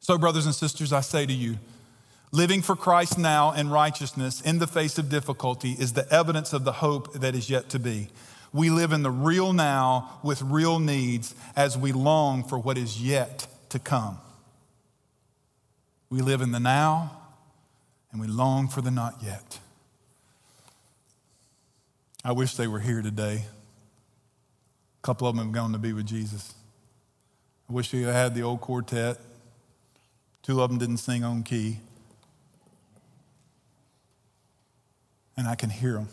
So, 0.00 0.16
brothers 0.16 0.46
and 0.46 0.54
sisters, 0.54 0.92
I 0.92 1.00
say 1.00 1.26
to 1.26 1.32
you, 1.32 1.58
living 2.30 2.62
for 2.62 2.76
Christ 2.76 3.18
now 3.18 3.52
in 3.52 3.68
righteousness 3.68 4.40
in 4.40 4.58
the 4.58 4.66
face 4.66 4.98
of 4.98 5.08
difficulty 5.08 5.72
is 5.72 5.92
the 5.92 6.10
evidence 6.12 6.52
of 6.52 6.64
the 6.64 6.72
hope 6.72 7.12
that 7.14 7.34
is 7.34 7.50
yet 7.50 7.68
to 7.70 7.78
be. 7.78 8.08
We 8.52 8.70
live 8.70 8.92
in 8.92 9.02
the 9.02 9.10
real 9.10 9.52
now 9.52 10.20
with 10.22 10.42
real 10.42 10.78
needs 10.78 11.34
as 11.56 11.76
we 11.76 11.92
long 11.92 12.44
for 12.44 12.58
what 12.58 12.76
is 12.76 13.02
yet 13.02 13.46
to 13.70 13.78
come. 13.78 14.18
We 16.10 16.20
live 16.20 16.42
in 16.42 16.52
the 16.52 16.60
now 16.60 17.18
and 18.12 18.20
we 18.20 18.26
long 18.26 18.68
for 18.68 18.82
the 18.82 18.90
not 18.90 19.22
yet. 19.22 19.58
I 22.24 22.32
wish 22.32 22.54
they 22.54 22.68
were 22.68 22.80
here 22.80 23.02
today. 23.02 23.44
A 24.98 25.02
couple 25.02 25.26
of 25.26 25.34
them 25.34 25.46
have 25.46 25.54
gone 25.54 25.72
to 25.72 25.78
be 25.78 25.92
with 25.92 26.06
Jesus. 26.06 26.54
I 27.68 27.72
wish 27.72 27.92
we 27.92 28.02
had 28.02 28.34
the 28.34 28.42
old 28.42 28.60
quartet. 28.60 29.18
Two 30.42 30.62
of 30.62 30.70
them 30.70 30.78
didn't 30.78 30.98
sing 30.98 31.24
on 31.24 31.42
key. 31.42 31.78
And 35.36 35.48
I 35.48 35.56
can 35.56 35.70
hear 35.70 35.94
them. 35.94 36.08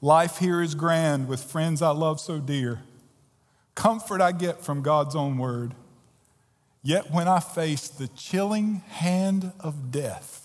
Life 0.00 0.38
here 0.38 0.62
is 0.62 0.74
grand 0.74 1.28
with 1.28 1.42
friends 1.42 1.82
I 1.82 1.90
love 1.90 2.20
so 2.20 2.38
dear. 2.38 2.82
Comfort 3.74 4.20
I 4.20 4.32
get 4.32 4.62
from 4.62 4.82
God's 4.82 5.16
own 5.16 5.36
word. 5.36 5.74
Yet 6.82 7.10
when 7.10 7.26
I 7.28 7.40
face 7.40 7.88
the 7.88 8.08
chilling 8.08 8.82
hand 8.88 9.52
of 9.60 9.90
death, 9.90 10.43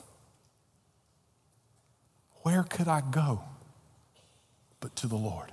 where 2.50 2.64
could 2.64 2.88
I 2.88 3.02
go 3.02 3.43
but 4.80 4.95
to 4.95 5.08
the 5.08 5.16
Lord? 5.16 5.52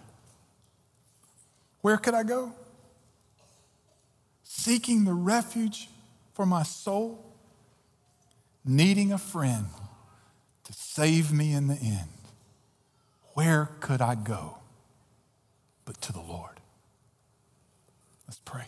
Where 1.83 1.99
could 1.99 2.15
I 2.15 2.23
go? 2.23 2.55
Seeking 4.43 5.05
the 5.05 5.13
refuge 5.13 5.91
for 6.33 6.47
my 6.47 6.63
soul, 6.63 7.23
needing 8.65 9.13
a 9.13 9.19
friend 9.19 9.67
to 10.65 10.73
save 10.73 11.33
me 11.33 11.53
in 11.53 11.67
the 11.67 11.75
end. 11.75 12.09
Where 13.35 13.73
could 13.81 14.01
I 14.01 14.15
go 14.15 14.57
but 15.85 16.01
to 16.01 16.15
the 16.15 16.23
Lord? 16.23 16.61
Let's 18.27 18.41
pray. 18.43 18.65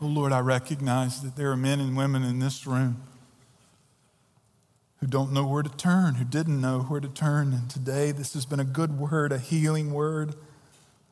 Oh 0.00 0.06
Lord, 0.06 0.32
I 0.32 0.40
recognize 0.40 1.22
that 1.22 1.34
there 1.34 1.50
are 1.50 1.56
men 1.56 1.80
and 1.80 1.96
women 1.96 2.22
in 2.22 2.38
this 2.38 2.66
room 2.66 3.02
who 5.00 5.06
don't 5.06 5.32
know 5.32 5.46
where 5.46 5.62
to 5.62 5.76
turn, 5.76 6.16
who 6.16 6.24
didn't 6.24 6.60
know 6.60 6.80
where 6.82 7.00
to 7.00 7.08
turn. 7.08 7.52
And 7.52 7.68
today, 7.68 8.12
this 8.12 8.34
has 8.34 8.46
been 8.46 8.60
a 8.60 8.64
good 8.64 8.98
word, 8.98 9.32
a 9.32 9.38
healing 9.38 9.92
word, 9.92 10.34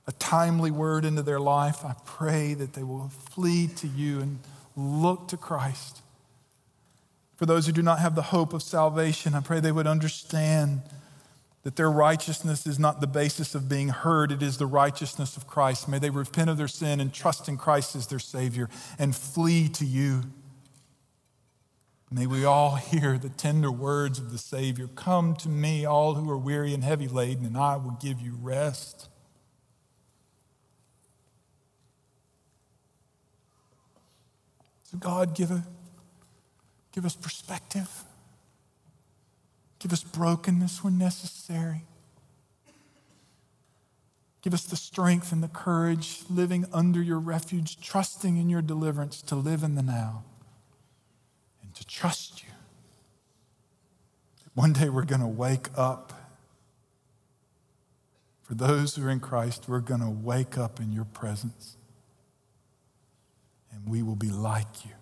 a 0.07 0.13
timely 0.13 0.71
word 0.71 1.05
into 1.05 1.23
their 1.23 1.41
life, 1.41 1.85
I 1.85 1.95
pray 2.05 2.55
that 2.55 2.75
they 2.75 2.85
will 2.85 3.09
flee 3.09 3.67
to 3.77 3.89
you 3.89 4.21
and 4.21 4.39
look 4.77 5.29
to 5.29 5.37
Christ. 5.37 6.01
For 7.37 7.45
those 7.45 7.67
who 7.67 7.73
do 7.73 7.83
not 7.83 7.99
have 7.99 8.15
the 8.15 8.23
hope 8.23 8.53
of 8.53 8.63
salvation, 8.63 9.35
I 9.35 9.41
pray 9.41 9.59
they 9.59 9.73
would 9.73 9.87
understand 9.87 10.83
that 11.67 11.75
their 11.75 11.91
righteousness 11.91 12.65
is 12.65 12.79
not 12.79 13.01
the 13.01 13.09
basis 13.09 13.57
of 13.57 13.69
being 13.69 13.89
heard, 13.89 14.31
it 14.31 14.41
is 14.41 14.57
the 14.57 14.67
righteousness 14.67 15.37
of 15.37 15.49
Christ. 15.49 15.89
May 15.89 15.99
they 15.99 16.11
repent 16.11 16.49
of 16.49 16.57
their 16.57 16.69
sin 16.69 17.01
and 17.01 17.13
trust 17.13 17.49
in 17.49 17.57
Christ 17.57 17.97
as 17.97 18.07
their 18.07 18.21
Savior 18.21 18.71
and 19.01 19.17
flee 19.17 19.69
to 19.71 19.85
you. 19.85 20.23
May 22.09 22.29
we 22.29 22.45
all 22.45 22.77
hear 22.77 23.19
the 23.19 23.31
tender 23.31 23.73
words 23.73 24.21
of 24.21 24.31
the 24.31 24.39
Savior 24.39 24.87
Come 24.95 25.35
to 25.39 25.49
me, 25.49 25.85
all 25.85 26.15
who 26.15 26.31
are 26.31 26.39
weary 26.39 26.73
and 26.73 26.85
heavy 26.85 27.09
laden, 27.09 27.45
and 27.45 27.57
I 27.57 27.75
will 27.75 27.99
give 28.01 28.21
you 28.21 28.39
rest. 28.41 29.09
So, 34.85 34.99
God, 34.99 35.35
give, 35.35 35.51
a, 35.51 35.67
give 36.93 37.05
us 37.05 37.17
perspective. 37.17 38.06
Give 39.87 39.93
us 39.93 40.03
brokenness 40.03 40.83
when 40.83 40.99
necessary. 40.99 41.83
Give 44.43 44.53
us 44.53 44.65
the 44.65 44.75
strength 44.75 45.31
and 45.31 45.45
the 45.45 45.49
courage, 45.49 46.23
living 46.29 46.67
under 46.73 47.01
your 47.01 47.21
refuge, 47.21 47.81
trusting 47.81 48.37
in 48.37 48.49
your 48.51 48.63
deliverance, 48.63 49.23
to 49.23 49.37
live 49.37 49.63
in 49.63 49.77
the 49.77 49.85
now 49.85 50.25
and 51.63 51.73
to 51.77 51.87
trust 51.87 52.43
you. 52.43 52.49
One 54.55 54.73
day 54.73 54.89
we're 54.89 55.05
going 55.05 55.21
to 55.21 55.29
wake 55.29 55.69
up. 55.77 56.13
For 58.43 58.57
those 58.57 58.97
who 58.97 59.07
are 59.07 59.11
in 59.11 59.21
Christ, 59.21 59.69
we're 59.69 59.79
going 59.79 60.01
to 60.01 60.11
wake 60.11 60.59
up 60.59 60.81
in 60.81 60.91
your 60.91 61.05
presence 61.05 61.77
and 63.71 63.89
we 63.89 64.03
will 64.03 64.17
be 64.17 64.31
like 64.31 64.85
you. 64.85 64.95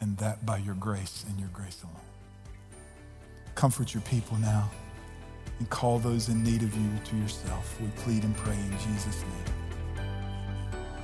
And 0.00 0.16
that 0.16 0.46
by 0.46 0.56
your 0.56 0.74
grace 0.74 1.26
and 1.28 1.38
your 1.38 1.50
grace 1.50 1.82
alone. 1.82 2.11
Comfort 3.54 3.94
your 3.94 4.02
people 4.02 4.36
now 4.38 4.70
and 5.58 5.68
call 5.70 5.98
those 5.98 6.28
in 6.28 6.42
need 6.42 6.62
of 6.62 6.74
you 6.74 6.90
to 7.04 7.16
yourself. 7.16 7.80
We 7.80 7.88
plead 7.96 8.24
and 8.24 8.36
pray 8.36 8.54
in 8.54 8.72
Jesus' 8.78 9.22
name. 9.22 9.54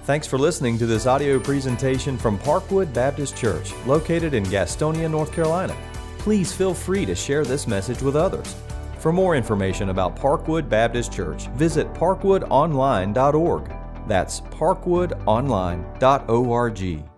Thanks 0.05 0.27
for 0.27 0.39
listening 0.39 0.79
to 0.79 0.87
this 0.87 1.07
audio 1.07 1.39
presentation 1.39 2.17
from 2.17 2.39
Parkwood 2.39 2.95
Baptist 2.95 3.37
Church, 3.37 3.75
located 3.87 4.33
in 4.33 4.45
Gastonia, 4.45 5.11
North 5.11 5.33
Carolina. 5.33 5.77
Please 6.19 6.53
feel 6.53 6.75
free 6.75 7.05
to 7.05 7.15
share 7.15 7.45
this 7.45 7.67
message 7.67 8.01
with 8.01 8.17
others. 8.17 8.57
For 8.99 9.13
more 9.13 9.37
information 9.37 9.91
about 9.91 10.17
Parkwood 10.17 10.69
Baptist 10.69 11.13
Church, 11.13 11.47
visit 11.49 11.93
parkwoodonline.org. 11.95 13.73
That's 14.09 14.41
parkwoodonline.org. 14.41 17.18